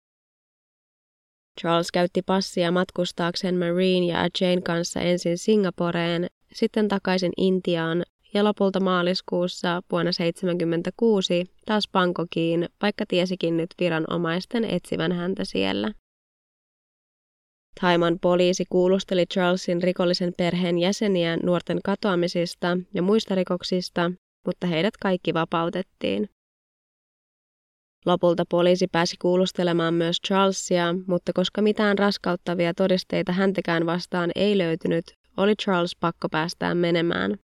Charles 1.61 1.93
käytti 1.93 2.23
passia 2.23 2.71
matkustaakseen 2.71 3.59
Marine 3.59 4.07
ja 4.07 4.29
Jane 4.41 4.63
kanssa 4.63 5.01
ensin 5.01 5.39
Singaporeen, 5.39 6.27
sitten 6.55 6.89
takaisin 6.89 7.33
Intiaan 7.37 8.03
ja 8.35 8.45
lopulta 8.45 8.81
maaliskuussa 8.81 9.69
vuonna 9.69 10.11
1976 10.13 11.45
taas 11.67 11.89
Bangkokiin, 11.93 12.69
vaikka 12.83 13.05
tiesikin 13.09 13.57
nyt 13.57 13.71
viranomaisten 13.81 14.65
etsivän 14.65 15.13
häntä 15.13 15.45
siellä. 15.45 15.93
Taiman 17.81 18.19
poliisi 18.23 18.65
kuulusteli 18.71 19.27
Charlesin 19.27 19.83
rikollisen 19.83 20.35
perheen 20.37 20.79
jäseniä 20.79 21.37
nuorten 21.37 21.81
katoamisista 21.85 22.79
ja 22.95 23.03
muista 23.03 23.35
rikoksista, 23.35 24.13
mutta 24.47 24.67
heidät 24.67 24.97
kaikki 24.97 25.35
vapautettiin. 25.35 26.29
Lopulta 28.07 28.45
poliisi 28.51 28.87
pääsi 28.93 29.17
kuulustelemaan 29.23 29.95
myös 29.95 30.17
Charlesia, 30.27 30.95
mutta 31.07 31.33
koska 31.35 31.63
mitään 31.63 31.99
raskauttavia 31.99 32.75
todisteita 32.75 33.33
häntäkään 33.33 33.87
vastaan 33.87 34.31
ei 34.35 34.59
löytynyt, 34.59 35.05
oli 35.37 35.55
Charles 35.63 35.97
pakko 36.01 36.29
päästää 36.29 36.75
menemään. 36.75 37.39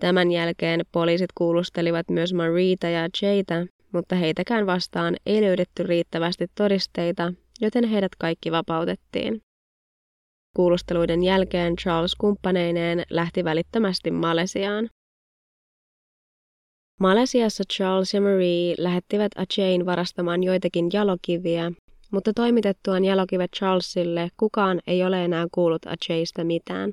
Tämän 0.00 0.32
jälkeen 0.32 0.80
poliisit 0.92 1.30
kuulustelivat 1.34 2.08
myös 2.10 2.34
Marita 2.34 2.86
ja 2.88 3.08
Jayta, 3.22 3.66
mutta 3.92 4.14
heitäkään 4.14 4.66
vastaan 4.66 5.16
ei 5.26 5.42
löydetty 5.42 5.82
riittävästi 5.82 6.46
todisteita, 6.54 7.32
joten 7.60 7.84
heidät 7.84 8.12
kaikki 8.18 8.52
vapautettiin. 8.52 9.40
Kuulusteluiden 10.56 11.22
jälkeen 11.22 11.76
Charles 11.76 12.14
kumppaneineen 12.14 13.02
lähti 13.10 13.44
välittömästi 13.44 14.10
Malesiaan. 14.10 14.88
Malesiassa 17.00 17.64
Charles 17.72 18.14
ja 18.14 18.20
Marie 18.20 18.74
lähettivät 18.78 19.32
Ajayn 19.36 19.86
varastamaan 19.86 20.42
joitakin 20.42 20.88
jalokiviä, 20.92 21.72
mutta 22.12 22.32
toimitettuaan 22.32 23.04
jalokivet 23.04 23.50
Charlesille 23.56 24.28
kukaan 24.36 24.80
ei 24.86 25.04
ole 25.04 25.24
enää 25.24 25.46
kuullut 25.52 25.82
Ajaysta 25.86 26.44
mitään. 26.44 26.92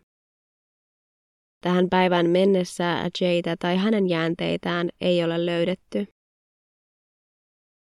Tähän 1.63 1.89
päivään 1.89 2.29
mennessä 2.29 2.97
Ajayta 2.97 3.55
tai 3.59 3.77
hänen 3.77 4.09
jäänteitään 4.09 4.89
ei 5.01 5.23
ole 5.23 5.45
löydetty. 5.45 6.07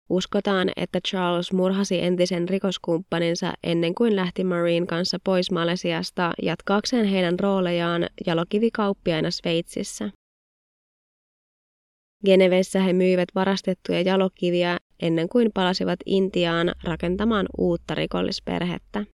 Uskotaan, 0.09 0.69
että 0.75 0.99
Charles 1.07 1.53
murhasi 1.53 2.01
entisen 2.01 2.49
rikoskumppaninsa 2.49 3.53
ennen 3.63 3.95
kuin 3.95 4.15
lähti 4.15 4.43
Marine 4.43 4.85
kanssa 4.85 5.17
pois 5.23 5.51
Malesiasta 5.51 6.31
jatkaakseen 6.41 7.05
heidän 7.05 7.39
roolejaan 7.39 8.07
jalokivikauppiaina 8.25 9.31
Sveitsissä. 9.31 10.09
Genevessä 12.25 12.79
he 12.79 12.93
myivät 12.93 13.29
varastettuja 13.35 14.01
jalokiviä 14.01 14.77
ennen 15.01 15.29
kuin 15.29 15.51
palasivat 15.53 15.99
Intiaan 16.05 16.71
rakentamaan 16.83 17.45
uutta 17.57 17.95
rikollisperhettä. 17.95 19.05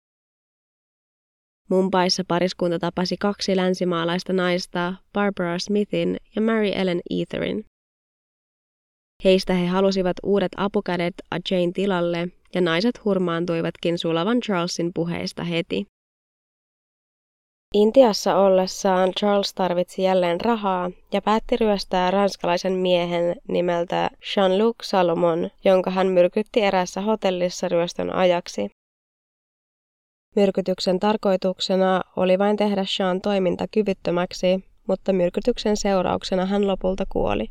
Mumbaissa 1.70 2.22
pariskunta 2.28 2.78
tapasi 2.78 3.16
kaksi 3.16 3.56
länsimaalaista 3.56 4.32
naista, 4.32 4.94
Barbara 5.12 5.58
Smithin 5.58 6.16
ja 6.36 6.42
Mary 6.42 6.68
Ellen 6.74 7.00
Etherin. 7.10 7.64
Heistä 9.24 9.54
he 9.54 9.66
halusivat 9.66 10.16
uudet 10.22 10.52
apukädet 10.56 11.14
Jane 11.50 11.72
tilalle, 11.72 12.28
ja 12.54 12.60
naiset 12.60 13.04
hurmaantuivatkin 13.04 13.98
sulavan 13.98 14.40
Charlesin 14.40 14.90
puheista 14.94 15.44
heti. 15.44 15.86
Intiassa 17.74 18.36
ollessaan 18.36 19.12
Charles 19.18 19.54
tarvitsi 19.54 20.02
jälleen 20.02 20.40
rahaa 20.40 20.90
ja 21.12 21.22
päätti 21.22 21.56
ryöstää 21.56 22.10
ranskalaisen 22.10 22.72
miehen 22.72 23.36
nimeltä 23.48 24.10
Jean-Luc 24.20 24.74
Salomon, 24.82 25.50
jonka 25.64 25.90
hän 25.90 26.06
myrkytti 26.06 26.60
erässä 26.60 27.00
hotellissa 27.00 27.68
ryöstön 27.68 28.14
ajaksi. 28.14 28.70
Myrkytyksen 30.36 31.00
tarkoituksena 31.00 32.00
oli 32.16 32.38
vain 32.38 32.56
tehdä 32.56 32.84
Jean 32.98 33.20
toiminta 33.20 33.66
kyvyttömäksi, 33.70 34.64
mutta 34.88 35.12
myrkytyksen 35.12 35.76
seurauksena 35.76 36.46
hän 36.46 36.66
lopulta 36.66 37.04
kuoli. 37.08 37.46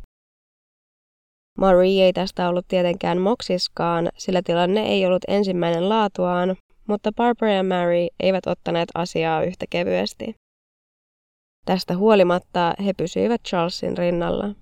Marie 1.57 2.05
ei 2.05 2.13
tästä 2.13 2.49
ollut 2.49 2.67
tietenkään 2.67 3.21
moksiskaan, 3.21 4.09
sillä 4.17 4.41
tilanne 4.41 4.81
ei 4.81 5.05
ollut 5.05 5.23
ensimmäinen 5.27 5.89
laatuaan, 5.89 6.55
mutta 6.87 7.11
Barbara 7.11 7.51
ja 7.51 7.63
Mary 7.63 8.07
eivät 8.19 8.47
ottaneet 8.47 8.89
asiaa 8.95 9.43
yhtä 9.43 9.65
kevyesti. 9.69 10.35
Tästä 11.65 11.97
huolimatta 11.97 12.73
he 12.85 12.93
pysyivät 12.93 13.41
Charlesin 13.47 13.97
rinnalla. 13.97 14.55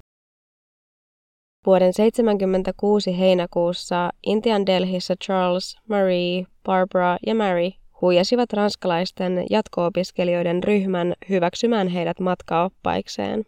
Vuoden 1.65 1.93
76 1.93 3.19
heinäkuussa 3.19 4.09
Intian 4.23 4.65
Delhissä 4.65 5.15
Charles, 5.23 5.77
Marie, 5.89 6.45
Barbara 6.63 7.17
ja 7.27 7.35
Mary 7.35 7.71
huijasivat 8.01 8.53
ranskalaisten 8.53 9.45
jatko-opiskelijoiden 9.49 10.63
ryhmän 10.63 11.13
hyväksymään 11.29 11.87
heidät 11.87 12.19
matkaoppaikseen. 12.19 13.43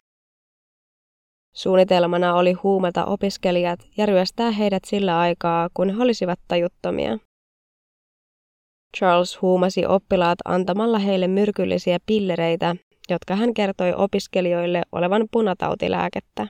Suunnitelmana 1.55 2.35
oli 2.35 2.53
huumata 2.53 3.05
opiskelijat 3.05 3.79
ja 3.97 4.05
ryöstää 4.05 4.51
heidät 4.51 4.83
sillä 4.85 5.19
aikaa, 5.19 5.69
kun 5.73 5.89
he 5.89 6.03
olisivat 6.03 6.39
tajuttomia. 6.47 7.17
Charles 8.97 9.41
huumasi 9.41 9.85
oppilaat 9.85 10.39
antamalla 10.45 10.99
heille 10.99 11.27
myrkyllisiä 11.27 11.97
pillereitä, 12.05 12.75
jotka 13.09 13.35
hän 13.35 13.53
kertoi 13.53 13.93
opiskelijoille 13.97 14.81
olevan 14.91 15.27
punatautilääkettä. 15.31 16.47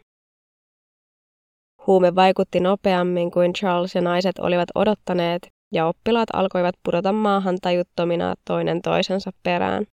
Huume 1.87 2.15
vaikutti 2.15 2.59
nopeammin 2.59 3.31
kuin 3.31 3.53
Charles 3.53 3.95
ja 3.95 4.01
naiset 4.01 4.39
olivat 4.39 4.69
odottaneet, 4.75 5.47
ja 5.73 5.87
oppilaat 5.87 6.29
alkoivat 6.33 6.75
pudota 6.83 7.13
maahan 7.13 7.57
tajuttomina 7.61 8.35
toinen 8.47 8.81
toisensa 8.81 9.31
perään. 9.43 9.85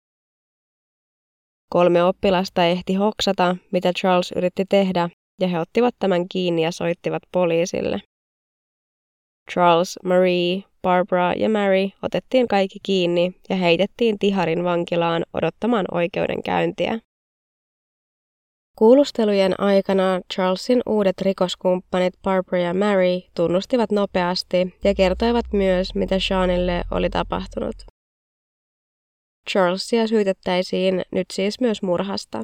Kolme 1.72 2.04
oppilasta 2.04 2.64
ehti 2.64 2.94
hoksata, 2.94 3.56
mitä 3.72 3.92
Charles 3.92 4.32
yritti 4.37 4.64
tehdä, 4.68 5.08
ja 5.40 5.48
he 5.48 5.61
ottivat 5.61 5.94
tämän 5.98 6.28
kiinni 6.28 6.62
ja 6.62 6.72
soittivat 6.72 7.22
poliisille. 7.32 8.00
Charles, 9.52 9.98
Marie, 10.04 10.62
Barbara 10.82 11.32
ja 11.34 11.48
Mary 11.48 11.88
otettiin 12.02 12.48
kaikki 12.48 12.78
kiinni 12.82 13.34
ja 13.48 13.56
heitettiin 13.56 14.18
Tiharin 14.18 14.64
vankilaan 14.64 15.24
odottamaan 15.34 15.86
oikeudenkäyntiä. 15.92 16.98
Kuulustelujen 18.78 19.60
aikana 19.60 20.20
Charlesin 20.34 20.82
uudet 20.86 21.20
rikoskumppanit 21.20 22.14
Barbara 22.22 22.58
ja 22.58 22.74
Mary 22.74 23.20
tunnustivat 23.34 23.92
nopeasti 23.92 24.74
ja 24.84 24.94
kertoivat 24.94 25.46
myös, 25.52 25.94
mitä 25.94 26.18
Seanille 26.18 26.82
oli 26.90 27.10
tapahtunut. 27.10 27.76
Charlesia 29.50 30.06
syytettäisiin 30.06 31.02
nyt 31.12 31.26
siis 31.32 31.60
myös 31.60 31.82
murhasta. 31.82 32.42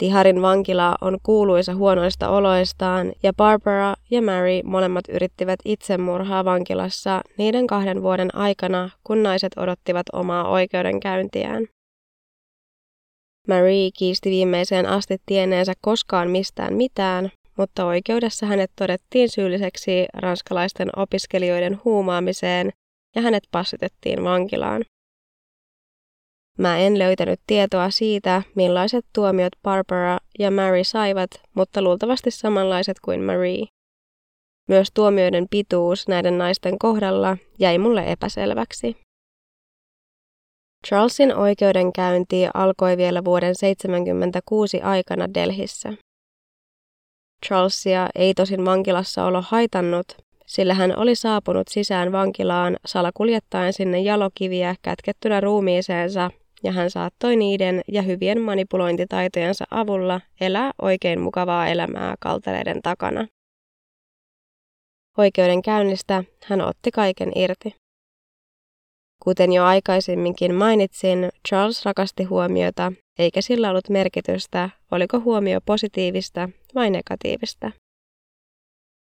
Tiharin 0.00 0.42
vankila 0.42 0.96
on 1.00 1.18
kuuluisa 1.22 1.74
huonoista 1.74 2.28
oloistaan 2.28 3.12
ja 3.22 3.32
Barbara 3.32 3.94
ja 4.10 4.22
Mary 4.22 4.62
molemmat 4.64 5.04
yrittivät 5.08 5.60
itsemurhaa 5.64 6.44
vankilassa 6.44 7.20
niiden 7.38 7.66
kahden 7.66 8.02
vuoden 8.02 8.34
aikana, 8.34 8.90
kun 9.04 9.22
naiset 9.22 9.52
odottivat 9.56 10.06
omaa 10.12 10.48
oikeudenkäyntiään. 10.48 11.66
Marie 13.48 13.90
kiisti 13.98 14.30
viimeiseen 14.30 14.86
asti 14.86 15.16
tienneensä 15.26 15.72
koskaan 15.80 16.30
mistään 16.30 16.74
mitään, 16.74 17.30
mutta 17.58 17.86
oikeudessa 17.86 18.46
hänet 18.46 18.70
todettiin 18.76 19.28
syylliseksi 19.28 20.06
ranskalaisten 20.14 20.88
opiskelijoiden 20.96 21.80
huumaamiseen 21.84 22.70
ja 23.16 23.22
hänet 23.22 23.42
passitettiin 23.50 24.24
vankilaan. 24.24 24.84
Mä 26.60 26.78
en 26.78 26.98
löytänyt 26.98 27.40
tietoa 27.46 27.90
siitä, 27.90 28.42
millaiset 28.54 29.06
tuomiot 29.14 29.52
Barbara 29.62 30.18
ja 30.38 30.50
Mary 30.50 30.84
saivat, 30.84 31.30
mutta 31.54 31.82
luultavasti 31.82 32.30
samanlaiset 32.30 33.00
kuin 33.04 33.22
Marie. 33.22 33.66
Myös 34.68 34.88
tuomioiden 34.94 35.46
pituus 35.50 36.08
näiden 36.08 36.38
naisten 36.38 36.78
kohdalla 36.78 37.36
jäi 37.58 37.78
mulle 37.78 38.12
epäselväksi. 38.12 38.96
Charlesin 40.86 41.34
oikeudenkäynti 41.34 42.36
alkoi 42.54 42.96
vielä 42.96 43.24
vuoden 43.24 43.54
1976 43.60 44.80
aikana 44.80 45.34
Delhissä. 45.34 45.92
Charlesia 47.46 48.08
ei 48.14 48.34
tosin 48.34 48.64
vankilassa 48.64 49.24
olo 49.24 49.42
haitannut, 49.42 50.06
sillä 50.46 50.74
hän 50.74 50.98
oli 50.98 51.14
saapunut 51.14 51.68
sisään 51.68 52.12
vankilaan 52.12 52.76
salakuljettaen 52.86 53.72
sinne 53.72 54.00
jalokiviä 54.00 54.74
kätkettynä 54.82 55.40
ruumiiseensa 55.40 56.30
ja 56.62 56.72
hän 56.72 56.90
saattoi 56.90 57.36
niiden 57.36 57.80
ja 57.88 58.02
hyvien 58.02 58.40
manipulointitaitojensa 58.40 59.64
avulla 59.70 60.20
elää 60.40 60.70
oikein 60.82 61.20
mukavaa 61.20 61.66
elämää 61.66 62.14
kaltereiden 62.20 62.82
takana. 62.82 63.26
Oikeudenkäynnistä 65.18 66.24
hän 66.44 66.60
otti 66.60 66.90
kaiken 66.90 67.32
irti. 67.34 67.74
Kuten 69.22 69.52
jo 69.52 69.64
aikaisemminkin 69.64 70.54
mainitsin, 70.54 71.28
Charles 71.48 71.84
rakasti 71.84 72.24
huomiota, 72.24 72.92
eikä 73.18 73.40
sillä 73.40 73.70
ollut 73.70 73.88
merkitystä, 73.88 74.70
oliko 74.90 75.20
huomio 75.20 75.60
positiivista 75.66 76.48
vai 76.74 76.90
negatiivista. 76.90 77.70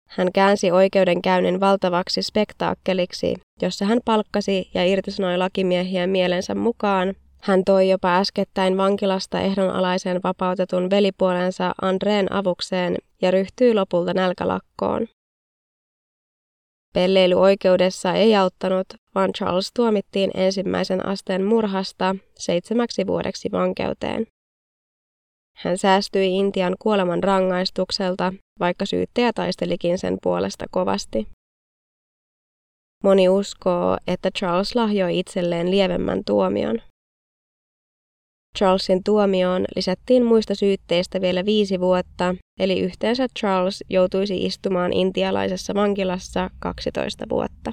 Hän 0.09 0.33
käänsi 0.33 0.71
oikeudenkäynnin 0.71 1.61
valtavaksi 1.61 2.23
spektaakkeliksi, 2.23 3.35
jossa 3.63 3.85
hän 3.85 4.01
palkkasi 4.05 4.71
ja 4.75 4.85
irtisanoi 4.85 5.39
lakimiehiä 5.39 6.07
mielensä 6.07 6.55
mukaan. 6.55 7.15
Hän 7.43 7.65
toi 7.65 7.89
jopa 7.89 8.17
äskettäin 8.17 8.77
vankilasta 8.77 9.41
ehdonalaisen 9.41 10.21
vapautetun 10.25 10.91
velipuolensa 10.91 11.75
Andreen 11.83 12.33
avukseen 12.33 12.97
ja 13.23 13.31
ryhtyi 13.31 13.75
lopulta 13.75 14.15
nälkälakkoon. 14.15 15.07
Pelleily 16.95 17.35
oikeudessa 17.35 18.13
ei 18.13 18.37
auttanut, 18.37 18.87
vaan 19.15 19.33
Charles 19.33 19.71
tuomittiin 19.77 20.31
ensimmäisen 20.35 21.07
asteen 21.07 21.45
murhasta 21.45 22.17
seitsemäksi 22.39 23.07
vuodeksi 23.07 23.49
vankeuteen. 23.53 24.27
Hän 25.57 25.79
säästyi 25.79 26.39
Intian 26.39 26.77
kuoleman 26.79 27.23
rangaistukselta, 27.23 28.33
vaikka 28.61 28.87
syyttäjä 28.87 29.33
taistelikin 29.33 29.99
sen 29.99 30.19
puolesta 30.23 30.65
kovasti. 30.71 31.29
Moni 33.05 33.29
uskoo, 33.29 33.97
että 34.07 34.31
Charles 34.39 34.75
lahjoi 34.75 35.19
itselleen 35.19 35.71
lievemmän 35.71 36.23
tuomion. 36.27 36.79
Charlesin 38.59 39.05
tuomioon 39.05 39.65
lisättiin 39.77 40.25
muista 40.25 40.55
syytteistä 40.55 41.21
vielä 41.21 41.45
viisi 41.45 41.81
vuotta, 41.81 42.35
eli 42.59 42.81
yhteensä 42.81 43.27
Charles 43.39 43.85
joutuisi 43.89 44.45
istumaan 44.47 44.93
intialaisessa 44.93 45.75
vankilassa 45.75 46.51
12 46.59 47.27
vuotta. 47.31 47.73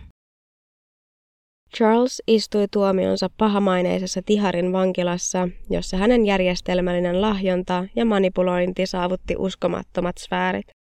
Charles 1.78 2.24
istui 2.28 2.66
tuomionsa 2.72 3.30
pahamaineisessa 3.38 4.22
Tiharin 4.26 4.74
vankilassa, 4.74 5.50
jossa 5.70 5.98
hänen 5.98 6.26
järjestelmällinen 6.26 7.22
lahjonta 7.22 7.86
ja 7.96 8.06
manipulointi 8.06 8.86
saavutti 8.86 9.36
uskomattomat 9.38 10.18
sfäärit. 10.18 10.77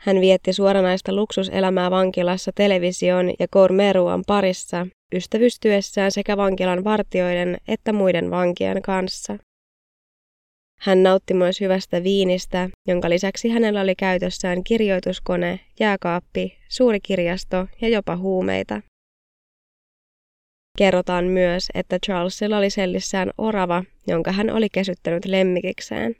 Hän 0.00 0.20
vietti 0.20 0.52
suoranaista 0.52 1.12
luksuselämää 1.12 1.90
vankilassa 1.90 2.52
television 2.54 3.30
ja 3.38 3.48
gourmet 3.52 3.96
parissa, 4.26 4.86
ystävystyessään 5.14 6.12
sekä 6.12 6.36
vankilan 6.36 6.84
vartioiden 6.84 7.56
että 7.68 7.92
muiden 7.92 8.30
vankien 8.30 8.82
kanssa. 8.82 9.36
Hän 10.80 11.02
nautti 11.02 11.34
myös 11.34 11.60
hyvästä 11.60 12.02
viinistä, 12.02 12.70
jonka 12.88 13.10
lisäksi 13.10 13.48
hänellä 13.48 13.80
oli 13.80 13.94
käytössään 13.94 14.64
kirjoituskone, 14.64 15.60
jääkaappi, 15.80 16.58
suuri 16.68 17.00
kirjasto 17.00 17.66
ja 17.80 17.88
jopa 17.88 18.16
huumeita. 18.16 18.82
Kerrotaan 20.78 21.24
myös, 21.24 21.68
että 21.74 21.98
Charlesilla 22.06 22.58
oli 22.58 22.70
sellissään 22.70 23.30
orava, 23.38 23.84
jonka 24.06 24.32
hän 24.32 24.50
oli 24.50 24.68
kesyttänyt 24.72 25.24
lemmikikseen. 25.24 26.14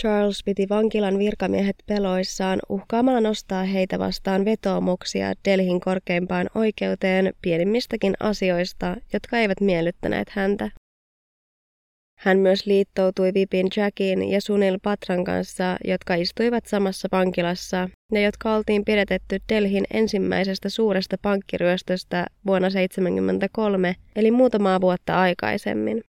Charles 0.00 0.44
piti 0.44 0.68
vankilan 0.68 1.18
virkamiehet 1.18 1.76
peloissaan 1.86 2.58
uhkaamalla 2.68 3.20
nostaa 3.20 3.64
heitä 3.64 3.98
vastaan 3.98 4.44
vetoomuksia 4.44 5.32
Delhin 5.44 5.80
korkeimpaan 5.80 6.50
oikeuteen 6.54 7.32
pienimmistäkin 7.42 8.14
asioista, 8.20 8.96
jotka 9.12 9.38
eivät 9.38 9.60
miellyttäneet 9.60 10.28
häntä. 10.28 10.70
Hän 12.18 12.38
myös 12.38 12.66
liittoutui 12.66 13.34
Vipin 13.34 13.66
Jackin 13.76 14.30
ja 14.30 14.40
Sunil 14.40 14.78
Patran 14.82 15.24
kanssa, 15.24 15.76
jotka 15.84 16.14
istuivat 16.14 16.66
samassa 16.66 17.08
vankilassa 17.12 17.88
ja 18.12 18.20
jotka 18.20 18.54
oltiin 18.54 18.84
pidätetty 18.84 19.38
Delhin 19.48 19.84
ensimmäisestä 19.92 20.68
suuresta 20.68 21.16
pankkiryöstöstä 21.22 22.26
vuonna 22.46 22.68
1973, 22.70 23.94
eli 24.16 24.30
muutamaa 24.30 24.80
vuotta 24.80 25.20
aikaisemmin. 25.20 26.02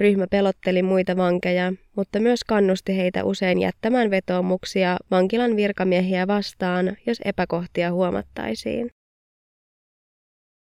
Ryhmä 0.00 0.26
pelotteli 0.30 0.82
muita 0.82 1.16
vankeja, 1.16 1.72
mutta 1.96 2.20
myös 2.20 2.44
kannusti 2.44 2.96
heitä 2.96 3.24
usein 3.24 3.60
jättämään 3.60 4.10
vetoomuksia 4.10 4.96
vankilan 5.10 5.56
virkamiehiä 5.56 6.26
vastaan, 6.26 6.96
jos 7.06 7.18
epäkohtia 7.24 7.92
huomattaisiin. 7.92 8.90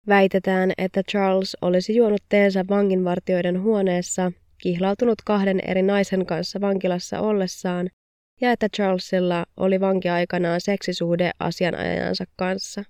Väitetään, 0.08 0.72
että 0.78 1.04
Charles 1.12 1.58
olisi 1.62 1.96
juonut 1.96 2.22
teensä 2.30 2.66
vanginvartioiden 2.70 3.62
huoneessa, 3.62 4.32
kihlautunut 4.58 5.18
kahden 5.26 5.60
eri 5.68 5.82
naisen 5.82 6.26
kanssa 6.26 6.62
vankilassa 6.62 7.20
ollessaan 7.20 7.90
ja 8.42 8.52
että 8.52 8.70
Charlesilla 8.70 9.46
oli 9.58 9.80
vankiaikanaan 9.80 10.62
seksisuhde 10.62 11.32
asianajajansa 11.40 12.26
kanssa. 12.36 12.84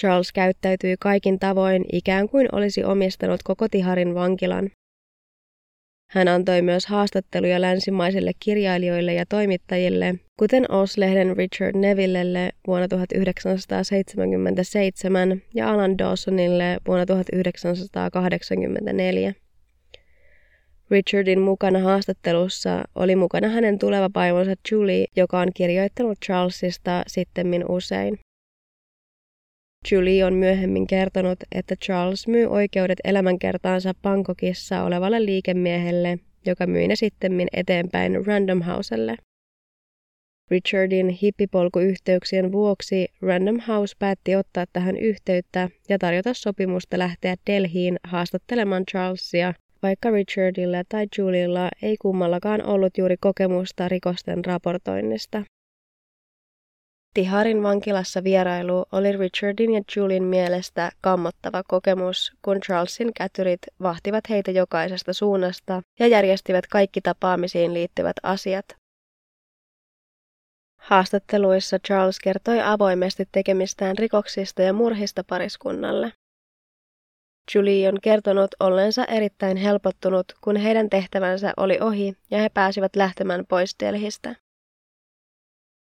Charles 0.00 0.32
käyttäytyi 0.32 0.96
kaikin 1.00 1.38
tavoin 1.38 1.84
ikään 1.92 2.28
kuin 2.28 2.48
olisi 2.52 2.84
omistanut 2.84 3.42
koko 3.42 3.68
Tiharin 3.68 4.14
vankilan. 4.14 4.70
Hän 6.10 6.28
antoi 6.28 6.62
myös 6.62 6.86
haastatteluja 6.86 7.60
länsimaisille 7.60 8.32
kirjailijoille 8.40 9.14
ja 9.14 9.26
toimittajille, 9.26 10.14
kuten 10.38 10.70
Oslehden 10.70 11.36
Richard 11.36 11.76
Nevillelle 11.76 12.52
vuonna 12.66 12.88
1977 12.88 15.42
ja 15.54 15.70
Alan 15.70 15.98
Dawsonille 15.98 16.78
vuonna 16.86 17.06
1984. 17.06 19.34
Richardin 20.90 21.40
mukana 21.40 21.78
haastattelussa 21.78 22.84
oli 22.94 23.16
mukana 23.16 23.48
hänen 23.48 23.78
tuleva 23.78 24.10
vaimonsa 24.14 24.54
Julie, 24.70 25.06
joka 25.16 25.40
on 25.40 25.48
kirjoittanut 25.54 26.18
Charlesista 26.26 27.02
sittemmin 27.06 27.64
usein. 27.68 28.18
Julie 29.92 30.24
on 30.24 30.34
myöhemmin 30.34 30.86
kertonut, 30.86 31.38
että 31.52 31.76
Charles 31.76 32.28
myy 32.28 32.46
oikeudet 32.46 32.98
elämänkertaansa 33.04 33.94
Bangkokissa 34.02 34.82
olevalle 34.82 35.24
liikemiehelle, 35.24 36.18
joka 36.46 36.66
myi 36.66 36.88
ne 36.88 36.96
sittemmin 36.96 37.48
eteenpäin 37.52 38.26
Random 38.26 38.62
Houselle. 38.62 39.16
Richardin 40.50 41.08
hippipolkuyhteyksien 41.08 42.52
vuoksi 42.52 43.08
Random 43.22 43.60
House 43.68 43.96
päätti 43.98 44.36
ottaa 44.36 44.64
tähän 44.72 44.96
yhteyttä 44.96 45.68
ja 45.88 45.98
tarjota 45.98 46.34
sopimusta 46.34 46.98
lähteä 46.98 47.34
Delhiin 47.46 47.96
haastattelemaan 48.04 48.84
Charlesia, 48.90 49.54
vaikka 49.82 50.10
Richardilla 50.10 50.82
tai 50.88 51.06
Juliella 51.18 51.68
ei 51.82 51.96
kummallakaan 51.96 52.66
ollut 52.66 52.98
juuri 52.98 53.16
kokemusta 53.20 53.88
rikosten 53.88 54.44
raportoinnista. 54.44 55.42
Tiharin 57.14 57.62
vankilassa 57.62 58.24
vierailu 58.24 58.84
oli 58.92 59.12
Richardin 59.12 59.74
ja 59.74 59.82
Julin 59.96 60.22
mielestä 60.24 60.90
kammottava 61.00 61.62
kokemus, 61.68 62.32
kun 62.42 62.60
Charlesin 62.60 63.10
kätyrit 63.16 63.60
vahtivat 63.82 64.24
heitä 64.30 64.50
jokaisesta 64.50 65.12
suunnasta 65.12 65.82
ja 65.98 66.06
järjestivät 66.06 66.66
kaikki 66.66 67.00
tapaamisiin 67.00 67.74
liittyvät 67.74 68.16
asiat. 68.22 68.64
Haastatteluissa 70.80 71.78
Charles 71.78 72.18
kertoi 72.18 72.60
avoimesti 72.60 73.28
tekemistään 73.32 73.98
rikoksista 73.98 74.62
ja 74.62 74.72
murhista 74.72 75.24
pariskunnalle. 75.24 76.12
Julie 77.54 77.88
on 77.88 77.98
kertonut 78.02 78.50
olleensa 78.60 79.04
erittäin 79.04 79.56
helpottunut, 79.56 80.26
kun 80.40 80.56
heidän 80.56 80.90
tehtävänsä 80.90 81.52
oli 81.56 81.78
ohi 81.80 82.16
ja 82.30 82.38
he 82.38 82.48
pääsivät 82.48 82.96
lähtemään 82.96 83.46
pois 83.46 83.76
Delhistä. 83.80 84.34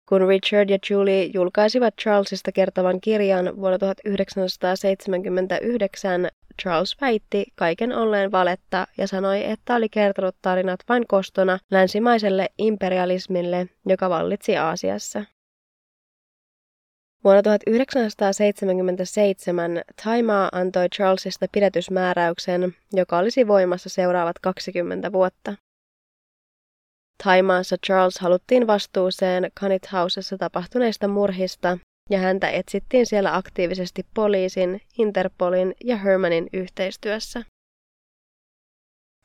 Kun 0.08 0.28
Richard 0.28 0.70
ja 0.70 0.78
Julie 0.90 1.30
julkaisivat 1.34 1.94
Charlesista 2.02 2.52
kertovan 2.52 3.00
kirjan 3.00 3.56
vuonna 3.56 3.78
1979, 3.78 6.28
Charles 6.62 7.00
väitti 7.00 7.46
kaiken 7.54 7.92
olleen 7.92 8.32
valetta 8.32 8.86
ja 8.98 9.08
sanoi, 9.08 9.44
että 9.44 9.74
oli 9.74 9.88
kertonut 9.88 10.36
tarinat 10.42 10.80
vain 10.88 11.06
kostona 11.06 11.58
länsimaiselle 11.70 12.48
imperialismille, 12.58 13.66
joka 13.86 14.10
vallitsi 14.10 14.56
Aasiassa. 14.56 15.24
Vuonna 17.24 17.42
1977 17.42 19.82
Taimaa 20.04 20.48
antoi 20.52 20.88
Charlesista 20.88 21.46
pidätysmääräyksen, 21.52 22.74
joka 22.92 23.18
olisi 23.18 23.48
voimassa 23.48 23.88
seuraavat 23.88 24.38
20 24.38 25.12
vuotta. 25.12 25.54
Taimaassa 27.24 27.76
Charles 27.86 28.18
haluttiin 28.18 28.66
vastuuseen 28.66 29.50
Canit 29.60 29.92
Housessa 29.92 30.38
tapahtuneista 30.38 31.08
murhista 31.08 31.78
ja 32.10 32.18
häntä 32.18 32.50
etsittiin 32.50 33.06
siellä 33.06 33.36
aktiivisesti 33.36 34.06
poliisin, 34.14 34.80
Interpolin 34.98 35.74
ja 35.84 35.96
Hermanin 35.96 36.46
yhteistyössä. 36.52 37.42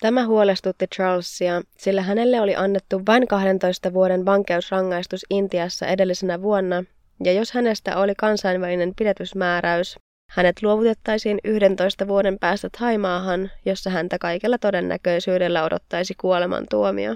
Tämä 0.02 0.26
huolestutti 0.26 0.88
Charlesia, 0.96 1.62
sillä 1.78 2.02
hänelle 2.02 2.42
oli 2.42 2.56
annettu 2.56 3.02
vain 3.08 3.28
12 3.28 3.94
vuoden 3.94 4.26
vankeusrangaistus 4.26 5.26
Intiassa 5.30 5.88
edellisenä 5.88 6.42
vuonna, 6.42 6.84
ja 7.24 7.34
jos 7.34 7.52
hänestä 7.52 7.98
oli 7.98 8.14
kansainvälinen 8.18 8.94
pidätysmääräys, 8.98 9.96
hänet 10.32 10.64
luovutettaisiin 10.64 11.40
11 11.44 12.08
vuoden 12.08 12.40
päästä 12.40 12.70
Taimaahan, 12.80 13.52
jossa 13.66 13.90
häntä 13.90 14.18
kaikella 14.20 14.58
todennäköisyydellä 14.58 15.64
odottaisi 15.64 16.14
kuolemantuomio. 16.22 17.16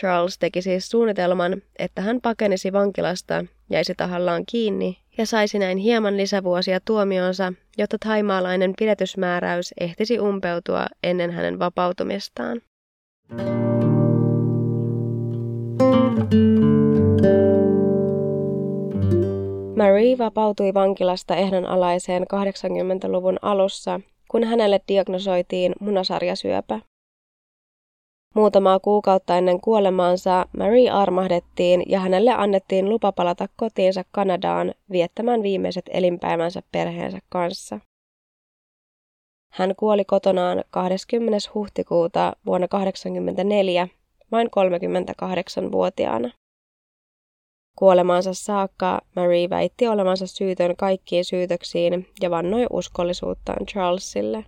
Charles 0.00 0.38
teki 0.38 0.62
siis 0.62 0.88
suunnitelman, 0.88 1.62
että 1.78 2.02
hän 2.02 2.20
pakenisi 2.20 2.72
vankilasta, 2.72 3.44
jäisi 3.70 3.94
tahallaan 3.96 4.42
kiinni 4.50 4.98
ja 5.18 5.26
saisi 5.26 5.58
näin 5.58 5.78
hieman 5.78 6.16
lisävuosia 6.16 6.80
tuomionsa, 6.84 7.52
jotta 7.78 7.96
taimaalainen 8.04 8.74
pidätysmääräys 8.78 9.74
ehtisi 9.80 10.18
umpeutua 10.20 10.86
ennen 11.02 11.30
hänen 11.30 11.58
vapautumistaan. 11.58 12.60
Marie 19.76 20.18
vapautui 20.18 20.74
vankilasta 20.74 21.36
ehdonalaiseen 21.36 22.22
80-luvun 22.22 23.38
alussa, 23.42 24.00
kun 24.30 24.44
hänelle 24.44 24.80
diagnosoitiin 24.88 25.72
munasarjasyöpä. 25.80 26.80
Muutamaa 28.34 28.80
kuukautta 28.80 29.36
ennen 29.36 29.60
kuolemaansa 29.60 30.46
Marie 30.58 30.90
armahdettiin 30.90 31.82
ja 31.86 32.00
hänelle 32.00 32.30
annettiin 32.30 32.88
lupa 32.88 33.12
palata 33.12 33.46
kotiinsa 33.56 34.04
Kanadaan 34.12 34.74
viettämään 34.90 35.42
viimeiset 35.42 35.84
elinpäivänsä 35.88 36.62
perheensä 36.72 37.18
kanssa. 37.28 37.80
Hän 39.52 39.74
kuoli 39.76 40.04
kotonaan 40.04 40.64
20. 40.70 41.38
huhtikuuta 41.54 42.32
vuonna 42.46 42.68
1984 42.68 43.88
vain 44.32 44.46
38-vuotiaana. 44.46 46.30
Kuolemaansa 47.78 48.34
saakka 48.34 49.00
Marie 49.16 49.50
väitti 49.50 49.88
olevansa 49.88 50.26
syytön 50.26 50.76
kaikkiin 50.76 51.24
syytöksiin 51.24 52.06
ja 52.22 52.30
vannoi 52.30 52.66
uskollisuuttaan 52.70 53.66
Charlesille. 53.66 54.44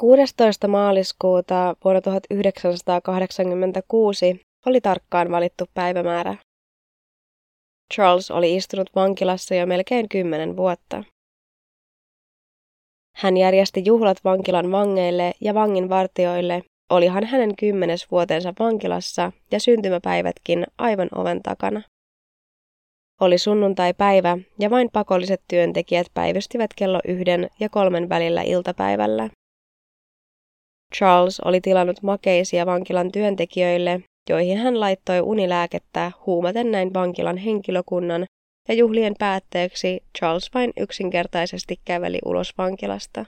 16. 0.00 0.68
maaliskuuta 0.68 1.76
vuonna 1.84 2.00
1986 2.00 4.40
oli 4.66 4.80
tarkkaan 4.80 5.30
valittu 5.30 5.64
päivämäärä. 5.74 6.36
Charles 7.94 8.30
oli 8.30 8.56
istunut 8.56 8.90
vankilassa 8.94 9.54
jo 9.54 9.66
melkein 9.66 10.08
kymmenen 10.08 10.56
vuotta. 10.56 11.04
Hän 13.16 13.36
järjesti 13.36 13.82
juhlat 13.84 14.16
vankilan 14.24 14.72
vangeille 14.72 15.32
ja 15.40 15.54
vanginvartioille, 15.54 16.62
olihan 16.90 17.24
hänen 17.24 17.56
kymmenes 17.56 18.10
vuotensa 18.10 18.52
vankilassa 18.58 19.32
ja 19.50 19.60
syntymäpäivätkin 19.60 20.66
aivan 20.78 21.08
oven 21.14 21.42
takana. 21.42 21.82
Oli 23.20 23.38
sunnuntai-päivä 23.38 24.38
ja 24.58 24.70
vain 24.70 24.90
pakolliset 24.92 25.42
työntekijät 25.48 26.06
päivystivät 26.14 26.70
kello 26.76 27.00
yhden 27.08 27.50
ja 27.60 27.68
kolmen 27.68 28.08
välillä 28.08 28.42
iltapäivällä. 28.42 29.30
Charles 30.96 31.40
oli 31.40 31.60
tilannut 31.60 32.02
makeisia 32.02 32.66
vankilan 32.66 33.12
työntekijöille, 33.12 34.00
joihin 34.30 34.58
hän 34.58 34.80
laittoi 34.80 35.20
unilääkettä 35.20 36.12
huumaten 36.26 36.70
näin 36.70 36.94
vankilan 36.94 37.36
henkilökunnan, 37.36 38.26
ja 38.68 38.74
juhlien 38.74 39.14
päätteeksi 39.18 40.02
Charles 40.18 40.50
vain 40.54 40.72
yksinkertaisesti 40.76 41.80
käveli 41.84 42.18
ulos 42.24 42.58
vankilasta. 42.58 43.24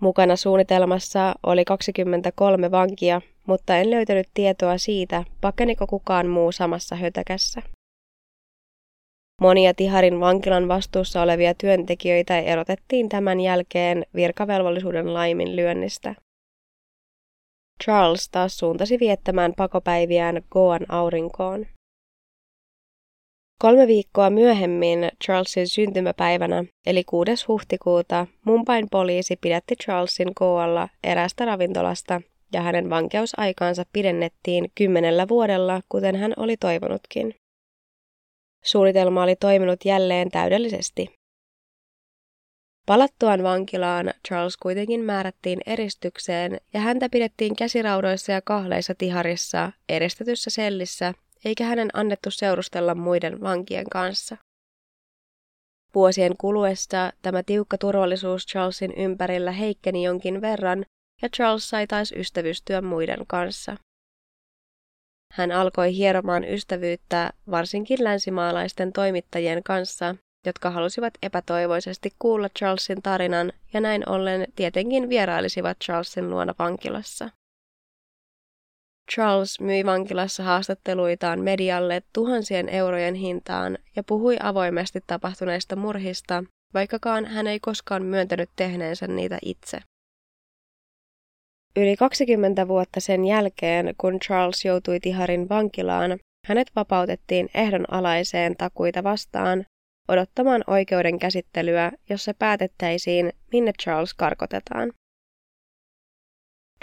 Mukana 0.00 0.36
suunnitelmassa 0.36 1.34
oli 1.42 1.64
23 1.64 2.70
vankia, 2.70 3.20
mutta 3.46 3.76
en 3.76 3.90
löytänyt 3.90 4.26
tietoa 4.34 4.78
siitä, 4.78 5.24
pakeniko 5.40 5.86
kukaan 5.86 6.26
muu 6.26 6.52
samassa 6.52 6.96
hötäkässä. 6.96 7.62
Monia 9.40 9.74
Tiharin 9.74 10.20
vankilan 10.20 10.68
vastuussa 10.68 11.22
olevia 11.22 11.54
työntekijöitä 11.54 12.38
erotettiin 12.38 13.08
tämän 13.08 13.40
jälkeen 13.40 14.06
virkavelvollisuuden 14.14 15.14
laiminlyönnistä. 15.14 16.14
Charles 17.84 18.28
taas 18.28 18.58
suuntasi 18.58 18.98
viettämään 18.98 19.52
pakopäiviään 19.56 20.42
Goan 20.50 20.86
aurinkoon. 20.88 21.66
Kolme 23.62 23.86
viikkoa 23.86 24.30
myöhemmin 24.30 25.08
Charlesin 25.24 25.68
syntymäpäivänä, 25.68 26.64
eli 26.86 27.04
6. 27.04 27.30
huhtikuuta, 27.48 28.26
Mumbain 28.44 28.86
poliisi 28.90 29.36
pidätti 29.36 29.76
Charlesin 29.76 30.32
Goalla 30.36 30.88
erästä 31.04 31.44
ravintolasta 31.44 32.20
ja 32.52 32.62
hänen 32.62 32.90
vankeusaikaansa 32.90 33.82
pidennettiin 33.92 34.72
kymmenellä 34.74 35.28
vuodella, 35.28 35.80
kuten 35.88 36.16
hän 36.16 36.32
oli 36.36 36.56
toivonutkin. 36.56 37.39
Suunnitelma 38.64 39.22
oli 39.22 39.36
toiminut 39.36 39.84
jälleen 39.84 40.30
täydellisesti. 40.30 41.20
Palattuaan 42.86 43.42
vankilaan 43.42 44.14
Charles 44.28 44.56
kuitenkin 44.56 45.04
määrättiin 45.04 45.60
eristykseen 45.66 46.60
ja 46.74 46.80
häntä 46.80 47.08
pidettiin 47.08 47.56
käsiraudoissa 47.56 48.32
ja 48.32 48.42
kahleissa 48.42 48.94
tiharissa 48.94 49.72
eristetyssä 49.88 50.50
sellissä 50.50 51.14
eikä 51.44 51.64
hänen 51.64 51.90
annettu 51.92 52.30
seurustella 52.30 52.94
muiden 52.94 53.40
vankien 53.40 53.88
kanssa. 53.90 54.36
Vuosien 55.94 56.36
kuluessa 56.36 57.12
tämä 57.22 57.42
tiukka 57.42 57.78
turvallisuus 57.78 58.46
Charlesin 58.46 58.92
ympärillä 58.96 59.52
heikkeni 59.52 60.04
jonkin 60.04 60.40
verran 60.40 60.84
ja 61.22 61.28
Charles 61.28 61.68
sai 61.68 61.86
taas 61.86 62.12
ystävystyä 62.12 62.80
muiden 62.80 63.24
kanssa. 63.26 63.76
Hän 65.32 65.52
alkoi 65.52 65.94
hieromaan 65.94 66.44
ystävyyttä 66.44 67.32
varsinkin 67.50 68.04
länsimaalaisten 68.04 68.92
toimittajien 68.92 69.62
kanssa, 69.62 70.14
jotka 70.46 70.70
halusivat 70.70 71.14
epätoivoisesti 71.22 72.10
kuulla 72.18 72.48
Charlesin 72.58 73.02
tarinan 73.02 73.52
ja 73.72 73.80
näin 73.80 74.08
ollen 74.08 74.46
tietenkin 74.56 75.08
vierailisivat 75.08 75.78
Charlesin 75.84 76.30
luona 76.30 76.54
vankilassa. 76.58 77.30
Charles 79.12 79.60
myi 79.60 79.86
vankilassa 79.86 80.42
haastatteluitaan 80.42 81.40
medialle 81.40 82.02
tuhansien 82.12 82.68
eurojen 82.68 83.14
hintaan 83.14 83.78
ja 83.96 84.02
puhui 84.02 84.36
avoimesti 84.40 85.00
tapahtuneista 85.06 85.76
murhista, 85.76 86.44
vaikkakaan 86.74 87.24
hän 87.24 87.46
ei 87.46 87.60
koskaan 87.60 88.02
myöntänyt 88.02 88.50
tehneensä 88.56 89.06
niitä 89.06 89.38
itse. 89.42 89.78
Yli 91.76 91.96
20 91.96 92.68
vuotta 92.68 93.00
sen 93.00 93.24
jälkeen, 93.24 93.94
kun 93.98 94.20
Charles 94.20 94.64
joutui 94.64 95.00
Tiharin 95.00 95.48
vankilaan, 95.48 96.18
hänet 96.46 96.70
vapautettiin 96.76 97.48
ehdonalaiseen 97.54 98.56
takuita 98.56 99.04
vastaan 99.04 99.64
odottamaan 100.08 100.64
oikeuden 100.66 101.18
käsittelyä, 101.18 101.92
jossa 102.08 102.34
päätettäisiin, 102.38 103.32
minne 103.52 103.72
Charles 103.82 104.14
karkotetaan. 104.14 104.92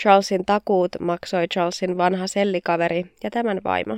Charlesin 0.01 0.45
takuut 0.45 0.91
maksoi 0.99 1.47
Charlesin 1.47 1.97
vanha 1.97 2.27
sellikaveri 2.27 3.05
ja 3.23 3.31
tämän 3.31 3.61
vaimo. 3.63 3.97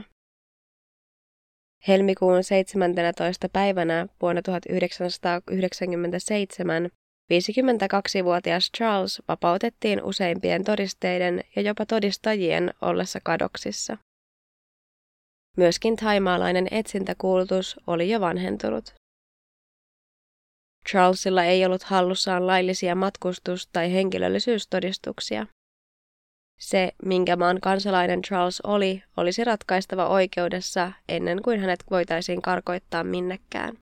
Helmikuun 1.88 2.44
17. 2.44 3.50
päivänä 3.50 4.08
vuonna 4.22 4.42
1997 4.42 6.90
52-vuotias 7.30 8.72
Charles 8.78 9.22
vapautettiin 9.28 10.04
useimpien 10.04 10.64
todisteiden 10.64 11.44
ja 11.56 11.62
jopa 11.62 11.86
todistajien 11.86 12.74
ollessa 12.82 13.20
kadoksissa. 13.24 13.98
Myöskin 15.58 15.96
taimaalainen 15.96 16.68
etsintäkuulutus 16.72 17.80
oli 17.88 18.10
jo 18.10 18.20
vanhentunut. 18.20 18.94
Charlesilla 20.90 21.44
ei 21.44 21.66
ollut 21.66 21.84
hallussaan 21.84 22.48
laillisia 22.48 22.96
matkustus- 22.96 23.70
tai 23.74 23.94
henkilöllisyystodistuksia. 23.94 25.46
Se, 26.60 26.92
minkä 27.06 27.36
maan 27.36 27.62
kansalainen 27.62 28.22
Charles 28.22 28.62
oli, 28.62 29.04
olisi 29.18 29.44
ratkaistava 29.44 30.08
oikeudessa 30.08 30.92
ennen 31.10 31.42
kuin 31.42 31.60
hänet 31.60 31.84
voitaisiin 31.92 32.42
karkoittaa 32.42 33.04
minnekään. 33.04 33.78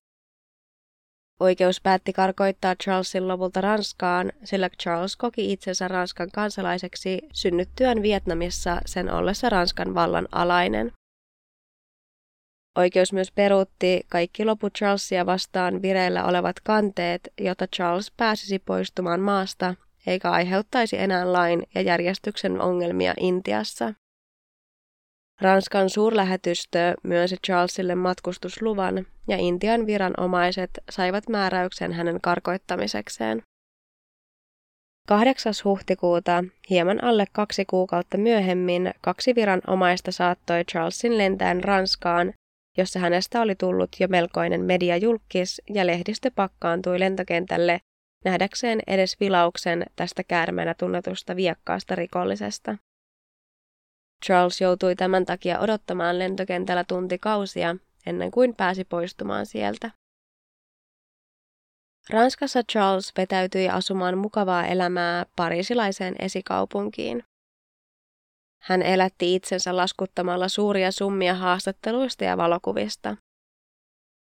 Oikeus 1.40 1.80
päätti 1.80 2.12
karkoittaa 2.12 2.74
Charlesin 2.74 3.28
lopulta 3.28 3.60
Ranskaan, 3.60 4.32
sillä 4.44 4.70
Charles 4.82 5.16
koki 5.16 5.52
itsensä 5.52 5.88
Ranskan 5.88 6.30
kansalaiseksi 6.30 7.18
synnyttyään 7.32 8.02
Vietnamissa 8.02 8.80
sen 8.86 9.10
ollessa 9.12 9.48
Ranskan 9.48 9.94
vallan 9.94 10.28
alainen. 10.32 10.92
Oikeus 12.78 13.12
myös 13.12 13.32
peruutti 13.32 14.00
kaikki 14.08 14.44
loput 14.44 14.74
Charlesia 14.74 15.26
vastaan 15.26 15.82
vireillä 15.82 16.24
olevat 16.24 16.56
kanteet, 16.64 17.28
jotta 17.40 17.66
Charles 17.66 18.12
pääsisi 18.16 18.58
poistumaan 18.58 19.20
maasta 19.20 19.74
eikä 20.06 20.30
aiheuttaisi 20.30 20.98
enää 20.98 21.32
lain 21.32 21.62
ja 21.74 21.80
järjestyksen 21.80 22.60
ongelmia 22.60 23.14
Intiassa. 23.20 23.94
Ranskan 25.40 25.90
suurlähetystö 25.90 26.94
myönsi 27.02 27.36
Charlesille 27.46 27.94
matkustusluvan 27.94 29.06
ja 29.28 29.36
Intian 29.36 29.86
viranomaiset 29.86 30.70
saivat 30.90 31.28
määräyksen 31.28 31.92
hänen 31.92 32.20
karkoittamisekseen. 32.22 33.42
8. 35.08 35.52
huhtikuuta, 35.64 36.44
hieman 36.70 37.04
alle 37.04 37.24
kaksi 37.32 37.64
kuukautta 37.64 38.18
myöhemmin, 38.18 38.90
kaksi 39.00 39.34
viranomaista 39.34 40.12
saattoi 40.12 40.64
Charlesin 40.64 41.18
lentäen 41.18 41.64
Ranskaan, 41.64 42.32
jossa 42.76 42.98
hänestä 42.98 43.40
oli 43.40 43.54
tullut 43.54 43.90
jo 44.00 44.08
melkoinen 44.08 44.64
mediajulkis 44.64 45.62
ja 45.74 45.86
lehdistö 45.86 46.30
pakkaantui 46.34 47.00
lentokentälle 47.00 47.80
nähdäkseen 48.24 48.80
edes 48.86 49.20
vilauksen 49.20 49.86
tästä 49.96 50.24
käärmeenä 50.24 50.74
tunnetusta 50.74 51.36
viekkaasta 51.36 51.94
rikollisesta. 51.94 52.76
Charles 54.26 54.60
joutui 54.60 54.96
tämän 54.96 55.26
takia 55.26 55.60
odottamaan 55.60 56.18
lentokentällä 56.18 56.84
tuntikausia 56.84 57.76
ennen 58.06 58.30
kuin 58.30 58.54
pääsi 58.54 58.84
poistumaan 58.84 59.46
sieltä. 59.46 59.90
Ranskassa 62.10 62.62
Charles 62.62 63.12
vetäytyi 63.16 63.68
asumaan 63.68 64.18
mukavaa 64.18 64.66
elämää 64.66 65.26
parisilaiseen 65.36 66.14
esikaupunkiin. 66.18 67.24
Hän 68.62 68.82
elätti 68.82 69.34
itsensä 69.34 69.76
laskuttamalla 69.76 70.48
suuria 70.48 70.92
summia 70.92 71.34
haastatteluista 71.34 72.24
ja 72.24 72.36
valokuvista. 72.36 73.16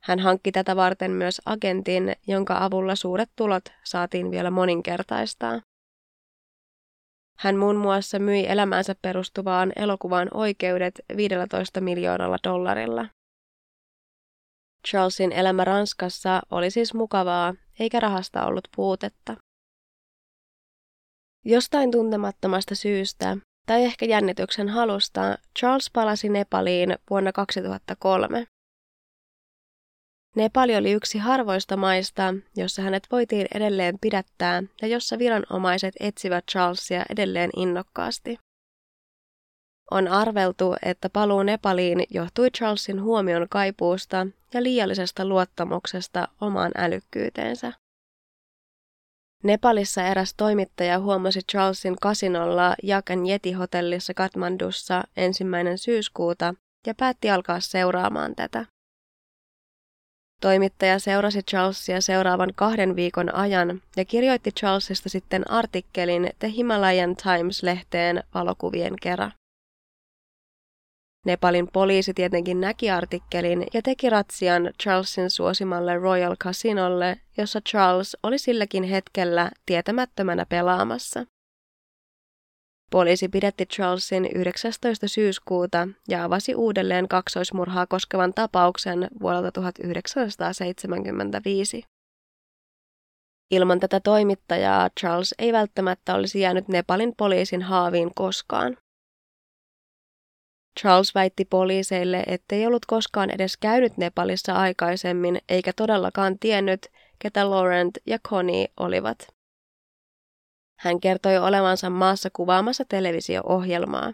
Hän 0.04 0.20
hankki 0.20 0.52
tätä 0.52 0.76
varten 0.76 1.12
myös 1.12 1.42
agentin, 1.46 2.16
jonka 2.28 2.64
avulla 2.64 2.96
suuret 2.96 3.30
tulot 3.36 3.64
saatiin 3.84 4.32
vielä 4.32 4.52
moninkertaistaa. 4.52 5.62
Hän 7.38 7.58
muun 7.58 7.76
muassa 7.76 8.20
myi 8.20 8.48
elämäänsä 8.48 8.96
perustuvaan 9.02 9.74
elokuvaan 9.76 10.28
oikeudet 10.34 11.02
15 11.18 11.82
miljoonalla 11.82 12.38
dollarilla. 12.44 13.06
Charlesin 14.88 15.32
elämä 15.32 15.64
Ranskassa 15.64 16.42
oli 16.52 16.72
siis 16.72 16.94
mukavaa, 16.94 17.54
eikä 17.80 18.00
rahasta 18.00 18.46
ollut 18.46 18.68
puutetta. 18.76 19.38
Jostain 21.46 21.92
tuntemattomasta 21.92 22.76
syystä, 22.76 23.38
tai 23.66 23.84
ehkä 23.84 24.06
jännityksen 24.06 24.70
halusta, 24.70 25.38
Charles 25.60 25.90
palasi 25.94 26.30
Nepaliin 26.30 26.98
vuonna 27.10 27.32
2003. 27.32 28.46
Nepali 30.36 30.76
oli 30.76 30.92
yksi 30.92 31.18
harvoista 31.18 31.78
maista, 31.78 32.34
jossa 32.56 32.82
hänet 32.82 33.08
voitiin 33.12 33.48
edelleen 33.56 34.00
pidättää 34.02 34.64
ja 34.82 34.88
jossa 34.88 35.20
viranomaiset 35.20 35.96
etsivät 36.00 36.46
Charlesia 36.52 37.06
edelleen 37.10 37.50
innokkaasti. 37.56 38.38
On 39.92 40.08
arveltu, 40.08 40.76
että 40.86 41.10
paluu 41.10 41.44
Nepaliin 41.44 42.04
johtui 42.10 42.50
Charlesin 42.52 43.02
huomion 43.02 43.48
kaipuusta 43.50 44.28
ja 44.54 44.64
liiallisesta 44.64 45.26
luottamuksesta 45.26 46.28
omaan 46.42 46.72
älykkyyteensä. 46.78 47.74
Nepalissa 49.44 50.04
eräs 50.04 50.34
toimittaja 50.34 51.00
huomasi 51.00 51.40
Charlesin 51.52 51.96
kasinolla 52.02 52.76
Jakan 52.84 53.26
Jeti-hotellissa 53.26 54.14
Katmandussa 54.14 55.04
ensimmäinen 55.18 55.78
syyskuuta 55.78 56.54
ja 56.88 56.94
päätti 56.96 57.30
alkaa 57.30 57.60
seuraamaan 57.60 58.36
tätä. 58.36 58.66
Toimittaja 60.44 61.00
seurasi 61.00 61.44
Charlesia 61.44 62.02
seuraavan 62.02 62.50
kahden 62.56 62.96
viikon 62.96 63.36
ajan 63.36 63.82
ja 63.98 64.06
kirjoitti 64.06 64.52
Charlesista 64.52 65.10
sitten 65.10 65.52
artikkelin 65.52 66.30
The 66.40 66.52
Himalayan 66.58 67.16
Times-lehteen 67.16 68.24
valokuvien 68.34 68.94
kera. 69.02 69.32
Nepalin 71.26 71.68
poliisi 71.74 72.14
tietenkin 72.14 72.62
näki 72.62 72.92
artikkelin 72.92 73.66
ja 73.74 73.82
teki 73.82 74.10
ratsian 74.10 74.70
Charlesin 74.84 75.30
suosimalle 75.30 75.98
Royal 75.98 76.36
Casinolle, 76.36 77.20
jossa 77.38 77.62
Charles 77.62 78.18
oli 78.24 78.38
silläkin 78.38 78.84
hetkellä 78.84 79.52
tietämättömänä 79.66 80.46
pelaamassa. 80.50 81.26
Poliisi 82.94 83.30
pidätti 83.30 83.66
Charlesin 83.66 84.30
19. 84.36 85.08
syyskuuta 85.08 85.88
ja 86.08 86.24
avasi 86.24 86.56
uudelleen 86.56 87.08
kaksoismurhaa 87.08 87.88
koskevan 87.88 88.34
tapauksen 88.34 89.08
vuodelta 89.22 89.52
1975. 89.52 91.84
Ilman 93.52 93.80
tätä 93.80 94.00
toimittajaa 94.00 94.90
Charles 95.00 95.36
ei 95.40 95.54
välttämättä 95.54 96.16
olisi 96.16 96.40
jäänyt 96.40 96.68
Nepalin 96.68 97.14
poliisin 97.18 97.62
haaviin 97.62 98.12
koskaan. 98.16 98.78
Charles 100.80 101.16
väitti 101.16 101.46
poliiseille, 101.46 102.24
ettei 102.28 102.68
ollut 102.68 102.86
koskaan 102.86 103.30
edes 103.30 103.58
käynyt 103.58 103.98
Nepalissa 103.98 104.54
aikaisemmin 104.54 105.40
eikä 105.50 105.72
todellakaan 105.76 106.40
tiennyt, 106.40 106.88
ketä 107.20 107.50
Laurent 107.50 107.98
ja 108.06 108.20
Connie 108.20 108.68
olivat. 108.80 109.33
Hän 110.84 111.00
kertoi 111.00 111.38
olevansa 111.38 111.90
maassa 111.90 112.30
kuvaamassa 112.34 112.84
televisio-ohjelmaa. 112.90 114.14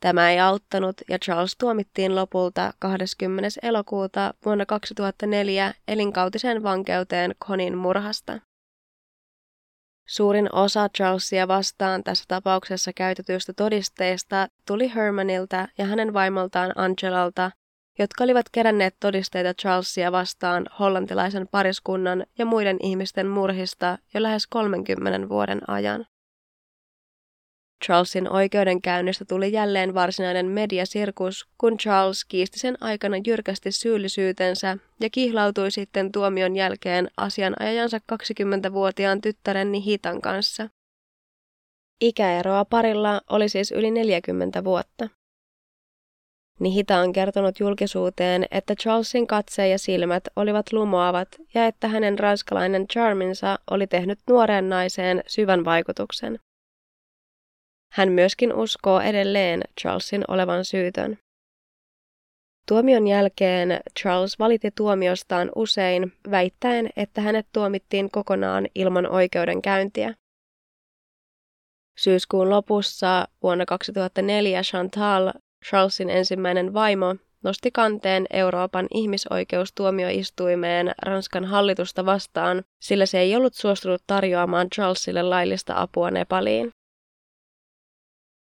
Tämä 0.00 0.30
ei 0.30 0.40
auttanut 0.40 0.96
ja 1.10 1.18
Charles 1.18 1.56
tuomittiin 1.56 2.14
lopulta 2.14 2.72
20. 2.78 3.48
elokuuta 3.62 4.34
vuonna 4.44 4.66
2004 4.66 5.74
elinkautiseen 5.88 6.62
vankeuteen 6.62 7.34
Konin 7.38 7.76
murhasta. 7.78 8.40
Suurin 10.08 10.54
osa 10.54 10.88
Charlesia 10.88 11.48
vastaan 11.48 12.04
tässä 12.04 12.24
tapauksessa 12.28 12.92
käytetyistä 12.92 13.52
todisteista 13.52 14.48
tuli 14.66 14.94
Hermanilta 14.94 15.68
ja 15.78 15.84
hänen 15.86 16.14
vaimoltaan 16.14 16.72
Angelalta, 16.76 17.50
jotka 17.98 18.24
olivat 18.24 18.46
keränneet 18.52 18.96
todisteita 19.00 19.54
Charlesia 19.54 20.12
vastaan 20.12 20.66
hollantilaisen 20.78 21.48
pariskunnan 21.48 22.26
ja 22.38 22.46
muiden 22.46 22.76
ihmisten 22.82 23.26
murhista 23.26 23.98
jo 24.14 24.22
lähes 24.22 24.46
30 24.46 25.28
vuoden 25.28 25.70
ajan. 25.70 26.06
Charlesin 27.84 28.32
oikeudenkäynnistä 28.32 29.24
tuli 29.24 29.52
jälleen 29.52 29.94
varsinainen 29.94 30.46
mediasirkus, 30.46 31.48
kun 31.58 31.78
Charles 31.78 32.24
kiisti 32.24 32.58
sen 32.58 32.76
aikana 32.80 33.16
jyrkästi 33.26 33.72
syyllisyytensä 33.72 34.78
ja 35.00 35.10
kihlautui 35.10 35.70
sitten 35.70 36.12
tuomion 36.12 36.56
jälkeen 36.56 37.08
asianajajansa 37.16 37.98
20-vuotiaan 37.98 39.20
tyttären 39.20 39.72
Nihitan 39.72 40.20
kanssa. 40.20 40.68
Ikäeroa 42.00 42.64
parilla 42.64 43.20
oli 43.30 43.48
siis 43.48 43.72
yli 43.72 43.90
40 43.90 44.64
vuotta. 44.64 45.08
Nihita 46.60 46.98
on 46.98 47.12
kertonut 47.12 47.60
julkisuuteen, 47.60 48.46
että 48.50 48.74
Charlesin 48.74 49.26
katse 49.26 49.68
ja 49.68 49.78
silmät 49.78 50.24
olivat 50.36 50.72
lumoavat 50.72 51.28
ja 51.54 51.66
että 51.66 51.88
hänen 51.88 52.18
ranskalainen 52.18 52.88
charminsa 52.88 53.58
oli 53.70 53.86
tehnyt 53.86 54.18
nuoreen 54.28 54.68
naiseen 54.68 55.22
syvän 55.26 55.64
vaikutuksen. 55.64 56.38
Hän 57.92 58.12
myöskin 58.12 58.54
uskoo 58.54 59.00
edelleen 59.00 59.62
Charlesin 59.80 60.24
olevan 60.28 60.64
syytön. 60.64 61.18
Tuomion 62.68 63.06
jälkeen 63.06 63.80
Charles 64.00 64.38
valitti 64.38 64.70
tuomiostaan 64.70 65.50
usein, 65.54 66.12
väittäen, 66.30 66.88
että 66.96 67.20
hänet 67.20 67.46
tuomittiin 67.52 68.10
kokonaan 68.10 68.66
ilman 68.74 69.06
oikeudenkäyntiä. 69.06 70.14
Syyskuun 71.98 72.50
lopussa 72.50 73.28
vuonna 73.42 73.66
2004 73.66 74.62
Chantal, 74.62 75.32
Charlesin 75.68 76.10
ensimmäinen 76.10 76.74
vaimo, 76.74 77.16
nosti 77.42 77.70
kanteen 77.70 78.26
Euroopan 78.32 78.86
ihmisoikeustuomioistuimeen 78.94 80.94
Ranskan 81.02 81.44
hallitusta 81.44 82.06
vastaan, 82.06 82.62
sillä 82.80 83.06
se 83.06 83.18
ei 83.18 83.36
ollut 83.36 83.54
suostunut 83.54 84.02
tarjoamaan 84.06 84.70
Charlesille 84.70 85.22
laillista 85.22 85.74
apua 85.76 86.10
Nepaliin. 86.10 86.70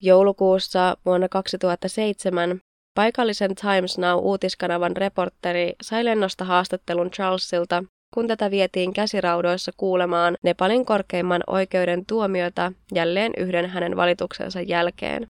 Joulukuussa 0.01 0.97
vuonna 1.05 1.29
2007 1.29 2.61
paikallisen 2.95 3.55
Times 3.55 3.99
Now-uutiskanavan 3.99 4.97
reporteri 4.97 5.73
sai 5.83 6.05
lennosta 6.05 6.45
haastattelun 6.45 7.11
Charlesilta, 7.11 7.85
kun 8.15 8.29
tätä 8.29 8.51
vietiin 8.51 8.93
käsiraudoissa 8.93 9.73
kuulemaan 9.77 10.37
Nepalin 10.43 10.85
korkeimman 10.85 11.43
oikeuden 11.47 12.07
tuomiota 12.07 12.73
jälleen 12.95 13.33
yhden 13.37 13.71
hänen 13.71 13.97
valituksensa 13.97 14.61
jälkeen. 14.61 15.27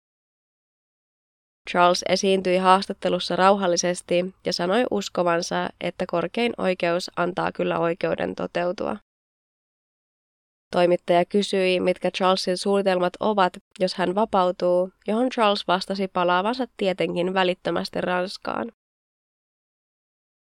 Charles 1.70 2.04
esiintyi 2.10 2.58
haastattelussa 2.58 3.36
rauhallisesti 3.36 4.36
ja 4.46 4.54
sanoi 4.54 4.86
uskovansa, 4.92 5.70
että 5.82 6.06
korkein 6.08 6.54
oikeus 6.58 7.12
antaa 7.16 7.52
kyllä 7.52 7.80
oikeuden 7.80 8.36
toteutua. 8.36 8.98
Toimittaja 10.72 11.26
kysyi, 11.26 11.80
mitkä 11.80 12.12
Charlesin 12.12 12.58
suunnitelmat 12.58 13.14
ovat, 13.20 13.54
jos 13.80 13.94
hän 13.94 14.16
vapautuu, 14.16 14.90
johon 15.08 15.30
Charles 15.30 15.68
vastasi 15.68 16.08
palaavansa 16.08 16.68
tietenkin 16.78 17.34
välittömästi 17.34 18.02
Ranskaan. 18.02 18.72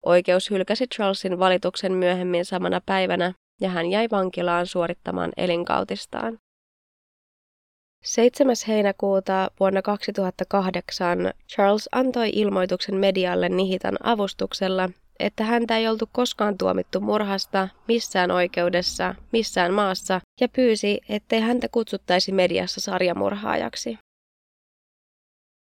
Oikeus 0.07 0.51
hylkäsi 0.51 0.87
Charlesin 0.87 1.39
valituksen 1.39 1.93
myöhemmin 1.93 2.45
samana 2.45 2.81
päivänä 2.87 3.33
ja 3.61 3.69
hän 3.69 3.91
jäi 3.91 4.09
vankilaan 4.11 4.67
suorittamaan 4.67 5.33
elinkautistaan. 5.37 6.39
7. 8.03 8.57
heinäkuuta 8.69 9.51
vuonna 9.61 9.83
2008 9.83 11.33
Charles 11.49 11.89
antoi 11.93 12.31
ilmoituksen 12.33 12.95
medialle 12.95 13.49
Nihitan 13.49 13.97
avustuksella 14.03 14.89
että 15.23 15.45
häntä 15.45 15.77
ei 15.77 15.89
oltu 15.89 16.09
koskaan 16.13 16.59
tuomittu 16.59 17.01
murhasta 17.01 17.69
missään 17.89 18.31
oikeudessa, 18.31 19.15
missään 19.33 19.73
maassa 19.73 20.21
ja 20.41 20.49
pyysi, 20.49 21.01
ettei 21.09 21.41
häntä 21.41 21.69
kutsuttaisi 21.69 22.33
mediassa 22.33 22.81
sarjamurhaajaksi. 22.81 23.99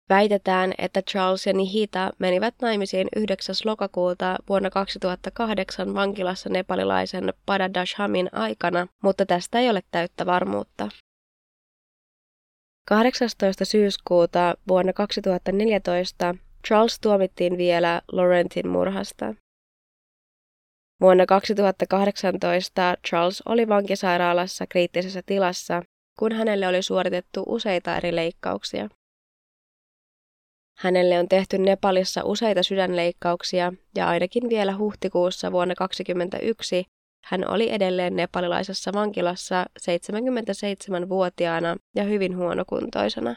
Väitetään, 0.09 0.75
että 0.79 1.03
Charles 1.03 1.47
ja 1.47 1.53
Nihita 1.53 2.11
menivät 2.19 2.55
naimisiin 2.63 3.09
9. 3.17 3.55
lokakuuta 3.65 4.37
vuonna 4.49 4.71
2008 4.71 5.95
vankilassa 5.95 6.49
nepalilaisen 6.49 7.35
Padadashamin 7.47 8.29
aikana, 8.33 8.87
mutta 9.03 9.27
tästä 9.27 9.59
ei 9.59 9.71
ole 9.71 9.83
täyttä 9.91 10.27
varmuutta. 10.27 10.89
18. 12.91 13.65
syyskuuta 13.65 14.55
vuonna 14.69 14.93
2014 14.93 16.35
Charles 16.69 17.01
tuomittiin 17.01 17.59
vielä 17.59 18.03
Laurentin 18.13 18.69
murhasta. 18.69 19.35
Vuonna 21.01 21.27
2018 21.27 22.97
Charles 23.09 23.43
oli 23.47 23.69
vankisairaalassa 23.69 24.67
kriittisessä 24.67 25.23
tilassa, 25.27 25.83
kun 26.19 26.33
hänelle 26.33 26.69
oli 26.69 26.83
suoritettu 26.83 27.45
useita 27.47 27.97
eri 27.97 28.17
leikkauksia. 28.17 28.89
Hänelle 30.79 31.19
on 31.19 31.29
tehty 31.29 31.59
Nepalissa 31.59 32.25
useita 32.25 32.63
sydänleikkauksia 32.63 33.73
ja 33.97 34.09
ainakin 34.09 34.49
vielä 34.49 34.77
huhtikuussa 34.77 35.53
vuonna 35.53 35.75
2021 35.75 36.85
hän 37.25 37.51
oli 37.51 37.71
edelleen 37.71 38.17
nepalilaisessa 38.17 38.93
vankilassa 38.93 39.67
77-vuotiaana 39.81 41.77
ja 41.95 42.05
hyvin 42.05 42.37
huonokuntoisena. 42.37 43.37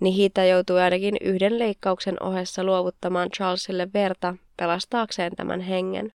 Nihita 0.00 0.44
joutui 0.44 0.80
ainakin 0.80 1.16
yhden 1.20 1.58
leikkauksen 1.58 2.22
ohessa 2.22 2.64
luovuttamaan 2.64 3.30
Charlesille 3.30 3.88
verta 3.94 4.34
pelastaakseen 4.56 5.36
tämän 5.36 5.60
hengen. 5.60 6.10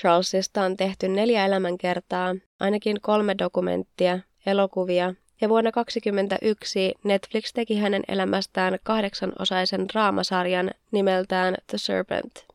Charlesista 0.00 0.62
on 0.62 0.76
tehty 0.76 1.08
neljä 1.08 1.46
elämänkertaa, 1.46 2.34
ainakin 2.60 3.00
kolme 3.00 3.34
dokumenttia, 3.38 4.18
elokuvia 4.46 5.14
ja 5.40 5.48
vuonna 5.48 5.72
2021 5.72 6.94
Netflix 7.04 7.52
teki 7.52 7.78
hänen 7.78 8.02
elämästään 8.08 8.78
kahdeksanosaisen 8.82 9.88
draamasarjan 9.88 10.70
nimeltään 10.92 11.54
The 11.66 11.78
Serpent. 11.78 12.53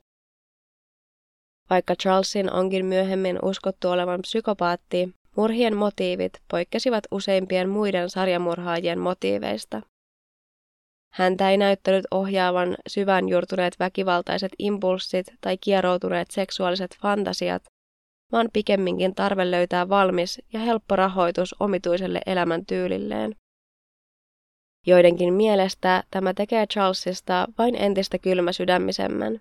Vaikka 1.69 1.95
Charlesin 1.95 2.53
onkin 2.53 2.85
myöhemmin 2.85 3.39
uskottu 3.43 3.89
olevan 3.89 4.21
psykopaatti, 4.21 5.09
Murhien 5.35 5.77
motiivit 5.77 6.41
poikkesivat 6.51 7.03
useimpien 7.11 7.69
muiden 7.69 8.09
sarjamurhaajien 8.09 8.99
motiiveista. 8.99 9.81
Häntä 11.13 11.49
ei 11.49 11.57
näyttänyt 11.57 12.05
ohjaavan 12.11 12.77
syvän 12.87 13.29
juurtuneet 13.29 13.75
väkivaltaiset 13.79 14.51
impulssit 14.59 15.25
tai 15.41 15.57
kieroutuneet 15.57 16.31
seksuaaliset 16.31 16.97
fantasiat, 17.01 17.63
vaan 18.31 18.49
pikemminkin 18.53 19.15
tarve 19.15 19.51
löytää 19.51 19.89
valmis 19.89 20.41
ja 20.53 20.59
helppo 20.59 20.95
rahoitus 20.95 21.55
omituiselle 21.59 22.21
elämäntyylilleen. 22.25 23.35
Joidenkin 24.87 25.33
mielestä 25.33 26.03
tämä 26.11 26.33
tekee 26.33 26.67
Charlesista 26.67 27.47
vain 27.57 27.75
entistä 27.75 28.17
kylmäsydämisemmän. 28.17 29.39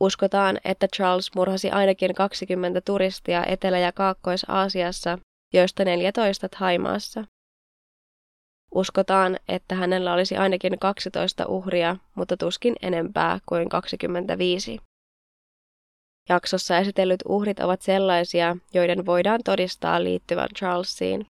Uskotaan, 0.00 0.58
että 0.64 0.88
Charles 0.96 1.34
murhasi 1.34 1.70
ainakin 1.70 2.14
20 2.14 2.80
turistia 2.80 3.44
Etelä- 3.44 3.78
ja 3.78 3.92
Kaakkois-Aasiassa, 3.92 5.18
joista 5.54 5.84
14 5.84 6.48
Thaimaassa. 6.48 7.24
Uskotaan, 8.74 9.36
että 9.48 9.74
hänellä 9.74 10.12
olisi 10.12 10.36
ainakin 10.36 10.78
12 10.78 11.46
uhria, 11.46 11.96
mutta 12.14 12.36
tuskin 12.36 12.76
enempää 12.82 13.38
kuin 13.46 13.68
25. 13.68 14.78
Jaksossa 16.28 16.78
esitellyt 16.78 17.20
uhrit 17.28 17.60
ovat 17.60 17.82
sellaisia, 17.82 18.56
joiden 18.74 19.06
voidaan 19.06 19.40
todistaa 19.44 20.04
liittyvän 20.04 20.48
Charlesiin. 20.58 21.26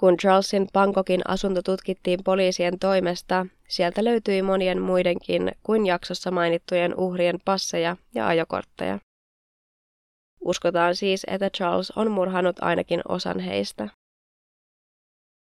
Kun 0.00 0.16
Charlesin 0.16 0.68
Bangkokin 0.72 1.20
asunto 1.28 1.62
tutkittiin 1.62 2.20
poliisien 2.24 2.78
toimesta, 2.78 3.46
sieltä 3.68 4.04
löytyi 4.04 4.42
monien 4.42 4.82
muidenkin 4.82 5.52
kuin 5.62 5.86
jaksossa 5.86 6.30
mainittujen 6.30 6.94
uhrien 6.98 7.38
passeja 7.44 7.96
ja 8.14 8.26
ajokortteja. 8.26 8.98
Uskotaan 10.40 10.96
siis, 10.96 11.26
että 11.26 11.50
Charles 11.50 11.90
on 11.90 12.10
murhannut 12.10 12.56
ainakin 12.60 13.00
osan 13.08 13.40
heistä. 13.40 13.88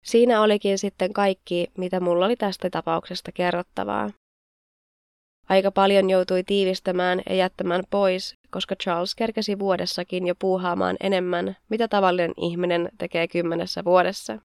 Siinä 0.05 0.43
olikin 0.43 0.79
sitten 0.79 1.13
kaikki, 1.13 1.67
mitä 1.79 2.01
mulla 2.01 2.27
oli 2.27 2.37
tästä 2.37 2.71
tapauksesta 2.71 3.33
kerrottavaa. 3.33 4.11
Aika 5.49 5.71
paljon 5.71 6.11
joutui 6.11 6.45
tiivistämään 6.45 7.23
ja 7.29 7.35
jättämään 7.35 7.85
pois, 7.91 8.35
koska 8.51 8.77
Charles 8.77 9.15
kerkesi 9.15 9.59
vuodessakin 9.59 10.27
jo 10.27 10.35
puuhaamaan 10.35 10.97
enemmän, 11.01 11.57
mitä 11.69 11.89
tavallinen 11.89 12.35
ihminen 12.37 12.89
tekee 12.99 13.29
kymmenessä 13.29 13.85
vuodessa. 13.85 14.39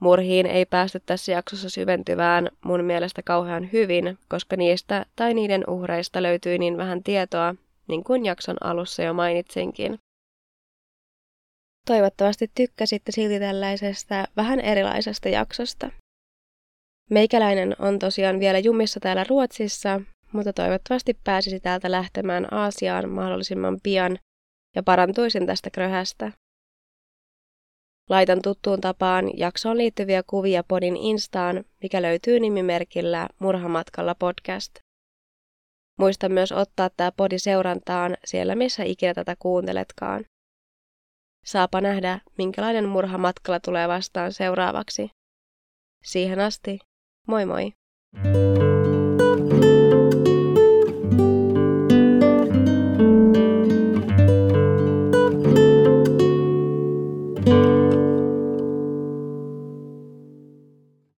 Murhiin 0.00 0.46
ei 0.46 0.66
päästy 0.66 1.00
tässä 1.06 1.32
jaksossa 1.32 1.70
syventyvään 1.70 2.50
mun 2.64 2.84
mielestä 2.84 3.22
kauhean 3.22 3.72
hyvin, 3.72 4.18
koska 4.28 4.56
niistä 4.56 5.06
tai 5.16 5.34
niiden 5.34 5.64
uhreista 5.68 6.22
löytyi 6.22 6.58
niin 6.58 6.76
vähän 6.76 7.02
tietoa, 7.02 7.54
niin 7.88 8.04
kuin 8.04 8.24
jakson 8.24 8.56
alussa 8.60 9.02
jo 9.02 9.14
mainitsinkin. 9.14 9.98
Toivottavasti 11.86 12.50
tykkäsitte 12.54 13.12
silti 13.12 13.38
tällaisesta 13.38 14.24
vähän 14.36 14.60
erilaisesta 14.60 15.28
jaksosta. 15.28 15.90
Meikäläinen 17.10 17.76
on 17.78 17.98
tosiaan 17.98 18.40
vielä 18.40 18.58
jumissa 18.58 19.00
täällä 19.00 19.24
Ruotsissa, 19.24 20.00
mutta 20.32 20.52
toivottavasti 20.52 21.18
pääsisi 21.24 21.60
täältä 21.60 21.90
lähtemään 21.90 22.54
Aasiaan 22.54 23.08
mahdollisimman 23.08 23.78
pian 23.82 24.18
ja 24.76 24.82
parantuisin 24.82 25.46
tästä 25.46 25.70
kröhästä. 25.70 26.32
Laitan 28.10 28.42
tuttuun 28.42 28.80
tapaan 28.80 29.38
jaksoon 29.38 29.78
liittyviä 29.78 30.22
kuvia 30.26 30.64
podin 30.68 30.96
Instaan, 30.96 31.64
mikä 31.82 32.02
löytyy 32.02 32.40
nimimerkillä 32.40 33.28
Murhamatkalla 33.38 34.14
podcast. 34.14 34.78
Muista 35.98 36.28
myös 36.28 36.52
ottaa 36.52 36.90
tämä 36.96 37.12
podi 37.16 37.38
seurantaan 37.38 38.16
siellä, 38.24 38.54
missä 38.54 38.84
ikinä 38.84 39.14
tätä 39.14 39.36
kuunteletkaan. 39.38 40.24
Saapa 41.44 41.80
nähdä, 41.80 42.20
minkälainen 42.38 42.88
murha 42.88 43.18
matkalla 43.18 43.60
tulee 43.60 43.88
vastaan 43.88 44.32
seuraavaksi. 44.32 45.10
Siihen 46.04 46.40
asti, 46.40 46.78
moi 47.26 47.44
moi! 47.44 47.74
you 48.24 48.45